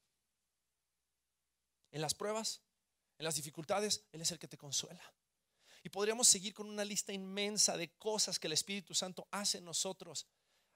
En 1.92 2.00
las 2.00 2.14
pruebas, 2.14 2.62
en 3.18 3.24
las 3.24 3.34
dificultades, 3.34 4.04
Él 4.12 4.22
es 4.22 4.30
el 4.30 4.38
que 4.38 4.48
te 4.48 4.56
consuela. 4.56 5.02
Y 5.82 5.88
podríamos 5.88 6.28
seguir 6.28 6.54
con 6.54 6.68
una 6.68 6.84
lista 6.84 7.12
inmensa 7.12 7.76
de 7.76 7.92
cosas 7.96 8.38
que 8.38 8.46
el 8.46 8.52
Espíritu 8.52 8.94
Santo 8.94 9.28
hace 9.30 9.58
en 9.58 9.64
nosotros 9.64 10.26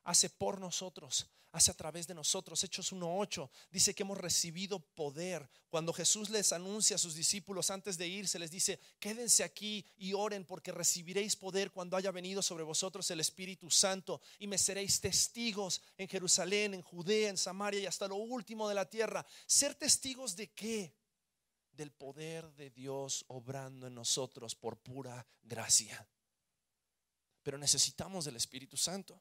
hace 0.05 0.31
por 0.31 0.61
nosotros, 0.61 1.27
hace 1.51 1.71
a 1.71 1.75
través 1.75 2.07
de 2.07 2.15
nosotros. 2.15 2.63
Hechos 2.63 2.93
1.8 2.93 3.49
dice 3.71 3.95
que 3.95 4.03
hemos 4.03 4.19
recibido 4.19 4.81
poder. 4.81 5.49
Cuando 5.69 5.93
Jesús 5.93 6.31
les 6.31 6.53
anuncia 6.53 6.97
a 6.97 6.99
sus 6.99 7.15
discípulos 7.15 7.71
antes 7.71 7.97
de 7.97 8.07
irse, 8.07 8.39
les 8.39 8.51
dice, 8.51 8.79
quédense 8.99 9.43
aquí 9.43 9.85
y 9.97 10.13
oren 10.13 10.45
porque 10.45 10.73
recibiréis 10.73 11.37
poder 11.37 11.71
cuando 11.71 11.97
haya 11.97 12.11
venido 12.11 12.43
sobre 12.43 12.65
vosotros 12.65 13.11
el 13.11 13.21
Espíritu 13.21 13.71
Santo 13.71 14.21
y 14.39 14.47
me 14.47 14.59
seréis 14.59 15.01
testigos 15.01 15.81
en 15.97 16.09
Jerusalén, 16.09 16.75
en 16.75 16.83
Judea, 16.83 17.31
en 17.31 17.39
Samaria 17.39 17.81
y 17.81 17.87
hasta 17.87 18.09
lo 18.09 18.17
último 18.17 18.69
de 18.69 18.75
la 18.75 18.89
tierra. 18.89 19.25
¿Ser 19.47 19.75
testigos 19.75 20.37
de 20.37 20.53
qué? 20.53 20.95
Del 21.73 21.91
poder 21.91 22.53
de 22.55 22.71
Dios 22.71 23.25
obrando 23.29 23.87
en 23.87 23.95
nosotros 23.95 24.55
por 24.55 24.77
pura 24.77 25.27
gracia. 25.43 26.07
Pero 27.45 27.59
necesitamos 27.59 28.25
del 28.25 28.37
Espíritu 28.37 28.77
Santo. 28.77 29.21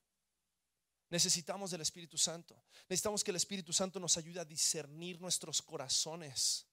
Necesitamos 1.13 1.69
del 1.69 1.82
Espíritu 1.82 2.17
Santo. 2.17 2.60
Necesitamos 2.89 3.23
que 3.23 3.30
el 3.30 3.38
Espíritu 3.38 3.71
Santo 3.71 3.99
nos 3.99 4.17
ayude 4.17 4.39
a 4.39 4.45
discernir 4.45 5.21
nuestros 5.21 5.62
corazones. 5.62 6.65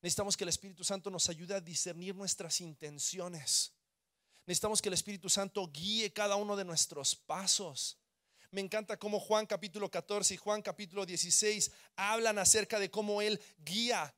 Necesitamos 0.00 0.36
que 0.36 0.42
el 0.42 0.48
Espíritu 0.48 0.82
Santo 0.82 1.10
nos 1.10 1.28
ayude 1.28 1.54
a 1.54 1.60
discernir 1.60 2.16
nuestras 2.16 2.60
intenciones. 2.60 3.72
Necesitamos 4.46 4.82
que 4.82 4.88
el 4.88 4.94
Espíritu 4.94 5.28
Santo 5.28 5.64
guíe 5.68 6.12
cada 6.12 6.34
uno 6.34 6.56
de 6.56 6.64
nuestros 6.64 7.14
pasos. 7.14 8.00
Me 8.50 8.60
encanta 8.60 8.96
cómo 8.96 9.20
Juan 9.20 9.46
capítulo 9.46 9.88
14 9.88 10.34
y 10.34 10.38
Juan 10.38 10.60
capítulo 10.60 11.06
16 11.06 11.70
hablan 11.94 12.40
acerca 12.40 12.80
de 12.80 12.90
cómo 12.90 13.22
Él 13.22 13.40
guía 13.58 14.12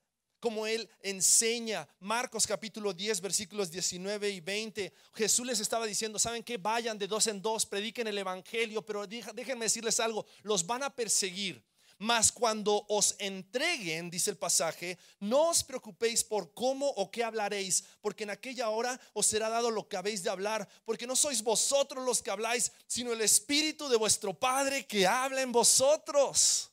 como 0.44 0.66
Él 0.66 0.86
enseña. 1.00 1.88
Marcos 2.00 2.46
capítulo 2.46 2.92
10, 2.92 3.22
versículos 3.22 3.70
19 3.70 4.28
y 4.28 4.40
20. 4.40 4.92
Jesús 5.14 5.46
les 5.46 5.58
estaba 5.58 5.86
diciendo, 5.86 6.18
¿saben 6.18 6.44
que 6.44 6.58
Vayan 6.58 6.98
de 6.98 7.08
dos 7.08 7.28
en 7.28 7.40
dos, 7.40 7.64
prediquen 7.64 8.08
el 8.08 8.18
Evangelio, 8.18 8.84
pero 8.84 9.06
déjenme 9.06 9.64
decirles 9.64 10.00
algo, 10.00 10.26
los 10.42 10.66
van 10.66 10.82
a 10.82 10.94
perseguir. 10.94 11.64
Mas 11.96 12.30
cuando 12.30 12.84
os 12.90 13.14
entreguen, 13.18 14.10
dice 14.10 14.30
el 14.30 14.36
pasaje, 14.36 14.98
no 15.18 15.48
os 15.48 15.64
preocupéis 15.64 16.22
por 16.22 16.52
cómo 16.52 16.90
o 16.90 17.10
qué 17.10 17.24
hablaréis, 17.24 17.82
porque 18.02 18.24
en 18.24 18.30
aquella 18.30 18.68
hora 18.68 19.00
os 19.14 19.24
será 19.24 19.48
dado 19.48 19.70
lo 19.70 19.88
que 19.88 19.96
habéis 19.96 20.22
de 20.22 20.28
hablar, 20.28 20.68
porque 20.84 21.06
no 21.06 21.16
sois 21.16 21.42
vosotros 21.42 22.04
los 22.04 22.20
que 22.20 22.30
habláis, 22.30 22.70
sino 22.86 23.14
el 23.14 23.22
Espíritu 23.22 23.88
de 23.88 23.96
vuestro 23.96 24.34
Padre 24.34 24.86
que 24.86 25.06
habla 25.06 25.40
en 25.40 25.52
vosotros. 25.52 26.70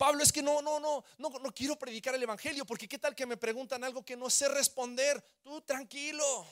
Pablo, 0.00 0.22
es 0.22 0.32
que 0.32 0.42
no, 0.42 0.62
no, 0.62 0.80
no, 0.80 1.04
no, 1.18 1.28
no 1.28 1.52
quiero 1.52 1.78
predicar 1.78 2.14
el 2.14 2.22
Evangelio 2.22 2.64
porque 2.64 2.88
qué 2.88 2.98
tal 2.98 3.14
que 3.14 3.26
me 3.26 3.36
preguntan 3.36 3.84
algo 3.84 4.02
que 4.02 4.16
no 4.16 4.30
sé 4.30 4.48
responder. 4.48 5.22
Tú 5.42 5.60
tranquilo. 5.60 6.46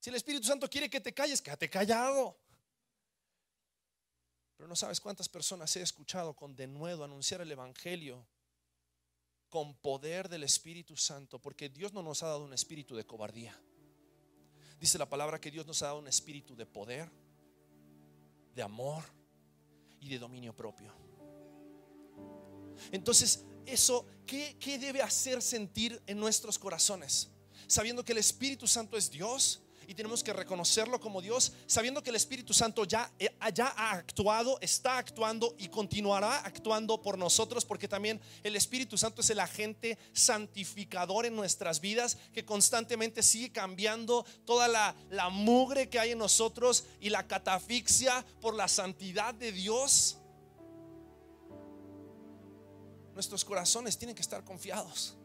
Si 0.00 0.08
el 0.08 0.16
Espíritu 0.16 0.46
Santo 0.46 0.70
quiere 0.70 0.88
que 0.88 1.02
te 1.02 1.12
calles, 1.12 1.42
quédate 1.42 1.68
callado. 1.68 2.40
Pero 4.56 4.66
no 4.66 4.74
sabes 4.74 5.02
cuántas 5.02 5.28
personas 5.28 5.76
he 5.76 5.82
escuchado 5.82 6.32
con 6.32 6.56
denuedo 6.56 7.04
anunciar 7.04 7.42
el 7.42 7.52
Evangelio 7.52 8.26
con 9.50 9.74
poder 9.74 10.30
del 10.30 10.44
Espíritu 10.44 10.96
Santo, 10.96 11.38
porque 11.42 11.68
Dios 11.68 11.92
no 11.92 12.02
nos 12.02 12.22
ha 12.22 12.28
dado 12.28 12.42
un 12.42 12.54
espíritu 12.54 12.96
de 12.96 13.04
cobardía. 13.04 13.54
Dice 14.80 14.96
la 14.96 15.10
palabra 15.10 15.38
que 15.38 15.50
Dios 15.50 15.66
nos 15.66 15.82
ha 15.82 15.88
dado 15.88 15.98
un 15.98 16.08
espíritu 16.08 16.56
de 16.56 16.64
poder, 16.64 17.10
de 18.54 18.62
amor 18.62 19.04
y 20.00 20.08
de 20.08 20.18
dominio 20.18 20.56
propio. 20.56 21.03
Entonces, 22.92 23.44
eso, 23.66 24.06
¿qué, 24.26 24.56
debe 24.78 25.02
hacer 25.02 25.42
sentir 25.42 26.00
en 26.06 26.18
nuestros 26.18 26.58
corazones? 26.58 27.30
Sabiendo 27.66 28.04
que 28.04 28.12
el 28.12 28.18
Espíritu 28.18 28.66
Santo 28.66 28.96
es 28.96 29.10
Dios, 29.10 29.60
y 29.86 29.94
tenemos 29.94 30.24
que 30.24 30.32
reconocerlo 30.32 30.98
como 30.98 31.20
Dios, 31.20 31.52
sabiendo 31.66 32.02
que 32.02 32.08
el 32.08 32.16
Espíritu 32.16 32.54
Santo 32.54 32.84
ya, 32.84 33.12
eh, 33.18 33.30
ya, 33.52 33.66
ha 33.76 33.92
actuado, 33.92 34.58
está 34.62 34.96
actuando 34.96 35.54
y 35.58 35.68
continuará 35.68 36.38
actuando 36.38 37.02
por 37.02 37.18
nosotros, 37.18 37.66
porque 37.66 37.86
también 37.86 38.18
el 38.42 38.56
Espíritu 38.56 38.96
Santo 38.96 39.20
es 39.20 39.28
el 39.28 39.40
agente 39.40 39.98
santificador 40.12 41.26
en 41.26 41.36
nuestras 41.36 41.80
vidas, 41.80 42.16
que 42.32 42.46
constantemente 42.46 43.22
sigue 43.22 43.52
cambiando 43.52 44.24
toda 44.46 44.68
la, 44.68 44.94
la 45.10 45.28
mugre 45.28 45.90
que 45.90 45.98
hay 45.98 46.12
en 46.12 46.18
nosotros 46.18 46.84
y 47.00 47.10
la 47.10 47.26
catafixia 47.26 48.24
por 48.40 48.54
la 48.54 48.68
santidad 48.68 49.34
de 49.34 49.52
Dios 49.52 50.18
nuestros 53.14 53.44
corazones 53.44 53.96
tienen 53.96 54.14
que 54.14 54.22
estar 54.22 54.44
confiados. 54.44 55.16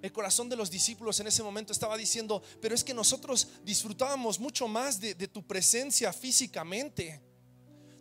El 0.00 0.12
corazón 0.12 0.48
de 0.48 0.56
los 0.56 0.70
discípulos 0.70 1.18
en 1.18 1.26
ese 1.26 1.42
momento 1.42 1.72
estaba 1.72 1.96
diciendo, 1.96 2.42
pero 2.60 2.74
es 2.74 2.84
que 2.84 2.94
nosotros 2.94 3.48
disfrutábamos 3.64 4.38
mucho 4.38 4.68
más 4.68 5.00
de, 5.00 5.14
tu 5.26 5.44
presencia 5.44 6.12
físicamente. 6.12 7.20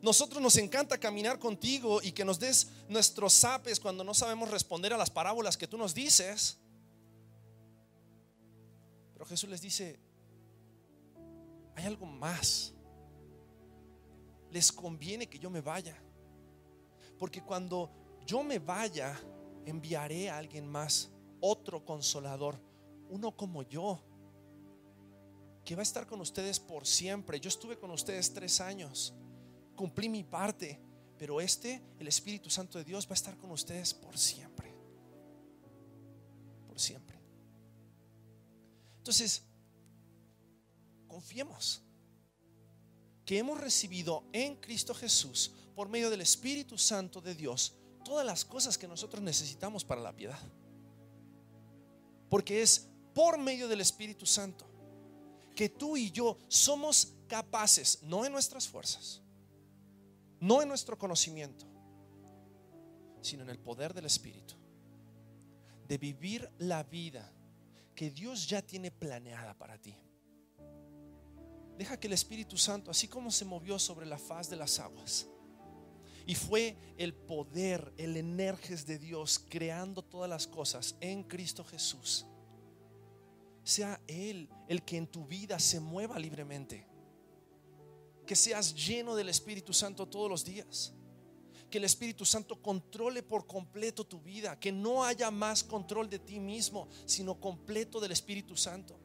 Nosotros 0.02 0.42
nos 0.42 0.58
encanta 0.58 1.00
caminar 1.00 1.40
contigo 1.40 2.00
y 2.04 2.12
que 2.12 2.24
nos 2.24 2.38
des 2.38 2.68
nuestros 2.88 3.34
zapes 3.34 3.80
cuando 3.80 4.04
no 4.04 4.14
sabemos 4.14 4.52
responder 4.52 4.94
a 4.94 4.98
las 4.98 5.10
parábolas 5.10 5.58
que 5.58 5.68
tú 5.68 5.76
nos 5.76 5.96
dices. 5.96 6.60
Pero 9.14 9.26
Jesús 9.26 9.50
les 9.50 9.62
dice, 9.62 10.00
hay 11.76 11.86
algo 11.86 12.06
más. 12.06 12.74
Les 14.52 14.72
conviene 14.72 15.28
que 15.28 15.40
yo 15.40 15.50
me 15.50 15.62
vaya. 15.62 16.00
Porque 17.18 17.42
cuando 17.42 17.92
yo 18.28 18.44
me 18.44 18.60
vaya, 18.60 19.18
enviaré 19.66 20.30
a 20.30 20.38
alguien 20.38 20.68
más, 20.68 21.10
otro 21.40 21.86
consolador, 21.86 22.60
uno 23.10 23.36
como 23.36 23.64
yo, 23.64 24.04
que 25.64 25.76
va 25.76 25.82
a 25.82 25.84
estar 25.84 26.06
con 26.06 26.20
ustedes 26.20 26.60
por 26.60 26.86
siempre. 26.86 27.40
Yo 27.40 27.48
estuve 27.48 27.80
con 27.80 27.90
ustedes 27.90 28.34
tres 28.34 28.60
años, 28.60 29.14
cumplí 29.78 30.10
mi 30.10 30.26
parte, 30.26 30.78
pero 31.18 31.40
este, 31.40 31.82
el 32.00 32.08
Espíritu 32.10 32.50
Santo 32.50 32.78
de 32.78 32.84
Dios, 32.84 33.08
va 33.08 33.12
a 33.12 33.14
estar 33.14 33.38
con 33.38 33.50
ustedes 33.52 33.94
por 33.94 34.18
siempre. 34.18 34.76
Por 36.68 36.78
siempre. 36.80 37.18
Entonces, 38.98 39.42
confiemos 41.08 41.82
que 43.26 43.38
hemos 43.38 43.60
recibido 43.60 44.26
en 44.34 44.58
Cristo 44.58 44.94
Jesús, 44.94 45.54
por 45.74 45.88
medio 45.88 46.10
del 46.10 46.22
Espíritu 46.22 46.78
Santo 46.78 47.22
de 47.22 47.36
Dios, 47.36 47.77
todas 48.08 48.26
las 48.26 48.46
cosas 48.46 48.78
que 48.78 48.88
nosotros 48.88 49.22
necesitamos 49.22 49.84
para 49.84 50.00
la 50.00 50.16
piedad. 50.16 50.40
Porque 52.30 52.62
es 52.62 52.88
por 53.14 53.38
medio 53.38 53.68
del 53.68 53.82
Espíritu 53.82 54.26
Santo 54.26 54.66
que 55.54 55.68
tú 55.68 55.98
y 55.98 56.10
yo 56.10 56.38
somos 56.48 57.16
capaces, 57.28 58.02
no 58.04 58.26
en 58.26 58.32
nuestras 58.32 58.66
fuerzas, 58.66 59.22
no 60.40 60.62
en 60.62 60.70
nuestro 60.70 60.98
conocimiento, 60.98 61.66
sino 63.22 63.44
en 63.44 63.50
el 63.50 63.60
poder 63.60 63.94
del 63.94 64.06
Espíritu, 64.06 64.56
de 65.86 65.98
vivir 65.98 66.50
la 66.60 66.84
vida 66.84 67.30
que 67.94 68.10
Dios 68.10 68.48
ya 68.48 68.62
tiene 68.62 68.90
planeada 68.90 69.54
para 69.54 69.78
ti. 69.78 69.98
Deja 71.78 72.00
que 72.00 72.08
el 72.08 72.14
Espíritu 72.14 72.58
Santo, 72.58 72.90
así 72.90 73.10
como 73.10 73.32
se 73.32 73.44
movió 73.44 73.78
sobre 73.78 74.06
la 74.06 74.18
faz 74.18 74.50
de 74.50 74.56
las 74.56 74.80
aguas, 74.80 75.28
y 76.28 76.36
fue 76.36 76.76
el 76.98 77.14
poder, 77.14 77.94
el 77.98 78.18
energés 78.18 78.86
de 78.86 79.00
Dios 79.00 79.40
creando 79.50 80.04
todas 80.04 80.30
las 80.30 80.46
cosas 80.46 80.98
en 81.00 81.24
Cristo 81.24 81.64
Jesús. 81.64 82.26
Sea 83.64 84.02
Él 84.08 84.50
el 84.68 84.84
que 84.84 84.98
en 84.98 85.08
tu 85.08 85.26
vida 85.26 85.58
se 85.58 85.80
mueva 85.80 86.20
libremente. 86.20 86.86
Que 88.26 88.36
seas 88.36 88.76
lleno 88.76 89.16
del 89.16 89.30
Espíritu 89.30 89.72
Santo 89.72 90.06
todos 90.06 90.30
los 90.30 90.44
días. 90.44 90.94
Que 91.70 91.78
el 91.78 91.86
Espíritu 91.86 92.26
Santo 92.26 92.62
controle 92.62 93.24
por 93.24 93.48
completo 93.48 94.06
tu 94.06 94.20
vida. 94.20 94.60
Que 94.60 94.74
no 94.74 95.06
haya 95.06 95.32
más 95.32 95.64
control 95.64 96.10
de 96.10 96.20
ti 96.20 96.42
mismo, 96.42 96.90
sino 97.06 97.40
completo 97.40 98.02
del 98.02 98.12
Espíritu 98.12 98.58
Santo. 98.58 99.00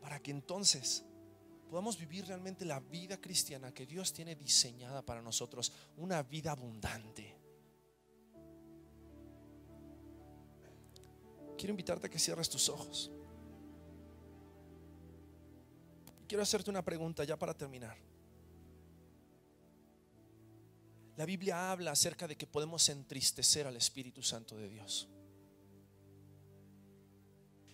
Para 0.00 0.20
que 0.20 0.30
entonces 0.30 1.04
podamos 1.74 1.98
vivir 1.98 2.24
realmente 2.24 2.64
la 2.64 2.78
vida 2.78 3.20
cristiana 3.20 3.74
que 3.74 3.84
Dios 3.84 4.12
tiene 4.12 4.36
diseñada 4.36 5.02
para 5.02 5.20
nosotros, 5.20 5.72
una 5.96 6.22
vida 6.22 6.52
abundante. 6.52 7.36
Quiero 11.58 11.72
invitarte 11.72 12.06
a 12.06 12.10
que 12.10 12.20
cierres 12.20 12.48
tus 12.48 12.68
ojos. 12.68 13.10
Quiero 16.28 16.44
hacerte 16.44 16.70
una 16.70 16.84
pregunta 16.84 17.24
ya 17.24 17.36
para 17.36 17.54
terminar. 17.54 17.98
La 21.16 21.24
Biblia 21.24 21.72
habla 21.72 21.90
acerca 21.90 22.28
de 22.28 22.36
que 22.36 22.46
podemos 22.46 22.88
entristecer 22.88 23.66
al 23.66 23.76
Espíritu 23.76 24.22
Santo 24.22 24.56
de 24.56 24.68
Dios. 24.68 25.08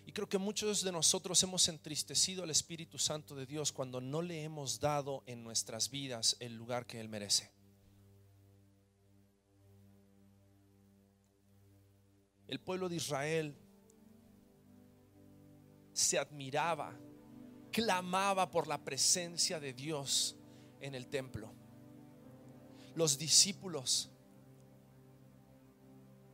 Y 0.05 0.11
creo 0.11 0.27
que 0.27 0.37
muchos 0.37 0.83
de 0.83 0.91
nosotros 0.91 1.41
hemos 1.43 1.67
entristecido 1.67 2.43
al 2.43 2.49
Espíritu 2.49 2.97
Santo 2.97 3.35
de 3.35 3.45
Dios 3.45 3.71
cuando 3.71 4.01
no 4.01 4.21
le 4.21 4.43
hemos 4.43 4.79
dado 4.79 5.23
en 5.25 5.43
nuestras 5.43 5.89
vidas 5.89 6.35
el 6.39 6.55
lugar 6.55 6.85
que 6.85 6.99
Él 6.99 7.07
merece. 7.07 7.51
El 12.47 12.59
pueblo 12.59 12.89
de 12.89 12.97
Israel 12.97 13.55
se 15.93 16.19
admiraba, 16.19 16.93
clamaba 17.71 18.51
por 18.51 18.67
la 18.67 18.83
presencia 18.83 19.59
de 19.59 19.71
Dios 19.71 20.35
en 20.81 20.95
el 20.95 21.07
templo. 21.07 21.53
Los 22.95 23.17
discípulos 23.17 24.10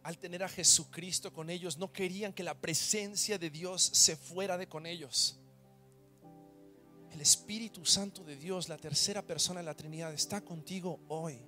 al 0.08 0.18
tener 0.18 0.42
a 0.42 0.48
Jesucristo 0.48 1.34
con 1.34 1.50
ellos, 1.50 1.78
no 1.78 1.92
querían 1.92 2.32
que 2.32 2.42
la 2.42 2.54
presencia 2.54 3.38
de 3.38 3.50
Dios 3.50 3.82
se 3.82 4.16
fuera 4.16 4.58
de 4.58 4.70
con 4.70 4.86
ellos. 4.86 5.38
El 7.12 7.20
Espíritu 7.20 7.86
Santo 7.86 8.24
de 8.24 8.38
Dios, 8.38 8.70
la 8.70 8.78
tercera 8.78 9.22
persona 9.22 9.60
de 9.60 9.66
la 9.66 9.76
Trinidad, 9.76 10.14
está 10.14 10.40
contigo 10.40 11.02
hoy. 11.10 11.46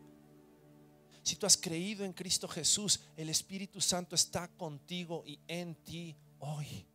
Si 1.24 1.38
tú 1.38 1.46
has 1.46 1.56
creído 1.56 2.04
en 2.04 2.12
Cristo 2.12 2.50
Jesús, 2.50 3.00
el 3.16 3.30
Espíritu 3.30 3.80
Santo 3.80 4.14
está 4.14 4.50
contigo 4.50 5.24
y 5.26 5.40
en 5.48 5.76
ti 5.76 6.18
hoy. 6.40 6.86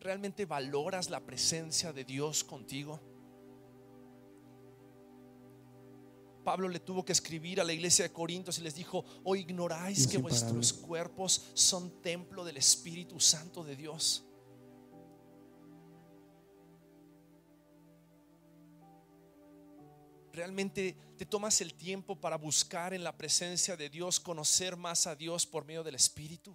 ¿Realmente 0.00 0.46
valoras 0.46 1.10
la 1.10 1.20
presencia 1.20 1.92
de 1.92 2.02
Dios 2.02 2.42
contigo? 2.42 3.00
Pablo 6.46 6.68
le 6.68 6.78
tuvo 6.78 7.04
que 7.04 7.10
escribir 7.10 7.60
a 7.60 7.64
la 7.64 7.72
iglesia 7.72 8.04
de 8.04 8.12
Corintios 8.12 8.60
y 8.60 8.62
les 8.62 8.76
dijo, 8.76 9.04
o 9.24 9.34
ignoráis 9.34 10.06
que 10.06 10.16
vuestros 10.16 10.72
cuerpos 10.72 11.50
son 11.54 12.00
templo 12.00 12.44
del 12.44 12.56
Espíritu 12.56 13.18
Santo 13.18 13.64
de 13.64 13.74
Dios. 13.74 14.22
realmente 20.32 20.94
te 21.16 21.24
tomas 21.24 21.62
el 21.62 21.72
tiempo 21.72 22.20
para 22.20 22.36
buscar 22.36 22.92
en 22.92 23.02
la 23.02 23.16
presencia 23.16 23.74
de 23.74 23.88
Dios, 23.88 24.20
conocer 24.20 24.76
más 24.76 25.06
a 25.06 25.16
Dios 25.16 25.46
por 25.46 25.64
medio 25.64 25.82
del 25.82 25.94
Espíritu. 25.94 26.54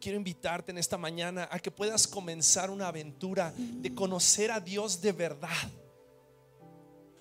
Quiero 0.00 0.16
invitarte 0.16 0.72
en 0.72 0.78
esta 0.78 0.98
mañana 0.98 1.48
a 1.50 1.60
que 1.60 1.70
puedas 1.70 2.08
comenzar 2.08 2.70
una 2.70 2.88
aventura 2.88 3.52
de 3.56 3.94
conocer 3.94 4.50
a 4.50 4.58
Dios 4.58 5.00
de 5.00 5.12
verdad 5.12 5.70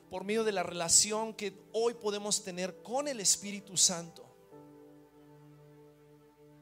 por 0.10 0.24
medio 0.24 0.44
de 0.44 0.52
la 0.52 0.64
relación 0.64 1.34
que 1.34 1.54
hoy 1.72 1.94
podemos 1.94 2.44
tener 2.44 2.82
con 2.82 3.08
el 3.08 3.20
Espíritu 3.20 3.78
Santo. 3.78 4.26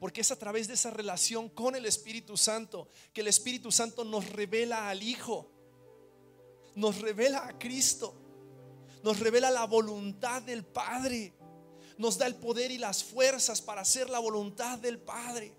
Porque 0.00 0.20
es 0.20 0.30
a 0.30 0.38
través 0.38 0.68
de 0.68 0.74
esa 0.74 0.90
relación 0.90 1.48
con 1.48 1.74
el 1.74 1.86
Espíritu 1.86 2.36
Santo 2.36 2.88
que 3.12 3.22
el 3.22 3.28
Espíritu 3.28 3.72
Santo 3.72 4.04
nos 4.04 4.28
revela 4.30 4.88
al 4.88 5.02
Hijo, 5.02 5.50
nos 6.74 7.00
revela 7.00 7.46
a 7.46 7.58
Cristo, 7.58 8.14
nos 9.02 9.18
revela 9.18 9.50
la 9.50 9.64
voluntad 9.64 10.42
del 10.42 10.64
Padre, 10.64 11.32
nos 11.96 12.18
da 12.18 12.26
el 12.26 12.36
poder 12.36 12.70
y 12.70 12.78
las 12.78 13.02
fuerzas 13.02 13.60
para 13.60 13.80
hacer 13.80 14.10
la 14.10 14.18
voluntad 14.18 14.78
del 14.78 15.00
Padre. 15.00 15.56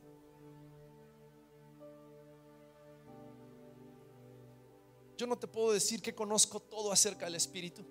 Yo 5.19 5.27
no 5.27 5.37
te 5.37 5.49
puedo 5.49 5.73
decir 5.73 6.01
que 6.01 6.15
conozco 6.15 6.61
todo 6.61 6.93
acerca 6.93 7.25
del 7.25 7.35
Espíritu. 7.35 7.83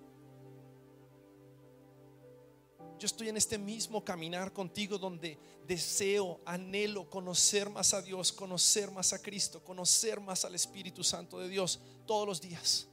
Yo 2.97 3.05
estoy 3.05 3.29
en 3.29 3.37
este 3.37 3.59
mismo 3.59 4.03
caminar 4.03 4.51
contigo 4.51 4.97
donde 4.97 5.37
deseo, 5.67 6.41
anhelo 6.43 7.07
conocer 7.07 7.69
más 7.69 7.93
a 7.93 8.01
Dios, 8.01 8.31
conocer 8.31 8.89
más 8.89 9.13
a 9.13 9.21
Cristo, 9.21 9.63
conocer 9.63 10.19
más 10.19 10.43
al 10.43 10.55
Espíritu 10.55 11.03
Santo 11.03 11.37
de 11.37 11.49
Dios 11.49 11.79
todos 12.07 12.27
los 12.27 12.41
días. 12.41 12.87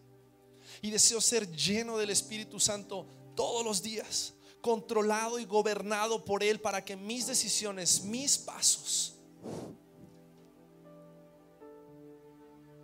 Y 0.82 0.90
deseo 0.90 1.22
ser 1.22 1.50
lleno 1.50 1.96
del 1.96 2.10
Espíritu 2.10 2.60
Santo 2.60 3.06
todos 3.34 3.64
los 3.64 3.82
días, 3.82 4.34
controlado 4.60 5.38
y 5.38 5.46
gobernado 5.46 6.26
por 6.26 6.44
Él 6.44 6.60
para 6.60 6.84
que 6.84 6.94
mis 6.94 7.26
decisiones, 7.26 8.02
mis 8.02 8.36
pasos, 8.36 9.14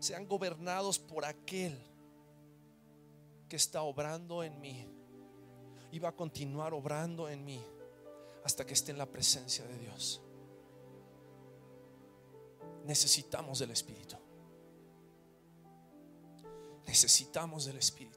sean 0.03 0.27
gobernados 0.27 0.99
por 0.99 1.25
aquel 1.25 1.81
que 3.49 3.55
está 3.55 3.83
obrando 3.83 4.43
en 4.43 4.61
mí 4.61 4.85
y 5.93 6.01
va 6.01 6.09
a 6.09 6.17
continuar 6.17 6.75
obrando 6.75 7.29
en 7.29 7.45
mí 7.45 7.63
hasta 8.43 8.67
que 8.67 8.75
esté 8.75 8.91
en 8.91 8.99
la 8.99 9.07
presencia 9.07 9.65
de 9.65 9.79
Dios. 9.79 10.21
Necesitamos 12.85 13.61
del 13.61 13.71
Espíritu. 13.71 14.17
Necesitamos 16.85 17.67
del 17.67 17.77
Espíritu. 17.77 18.12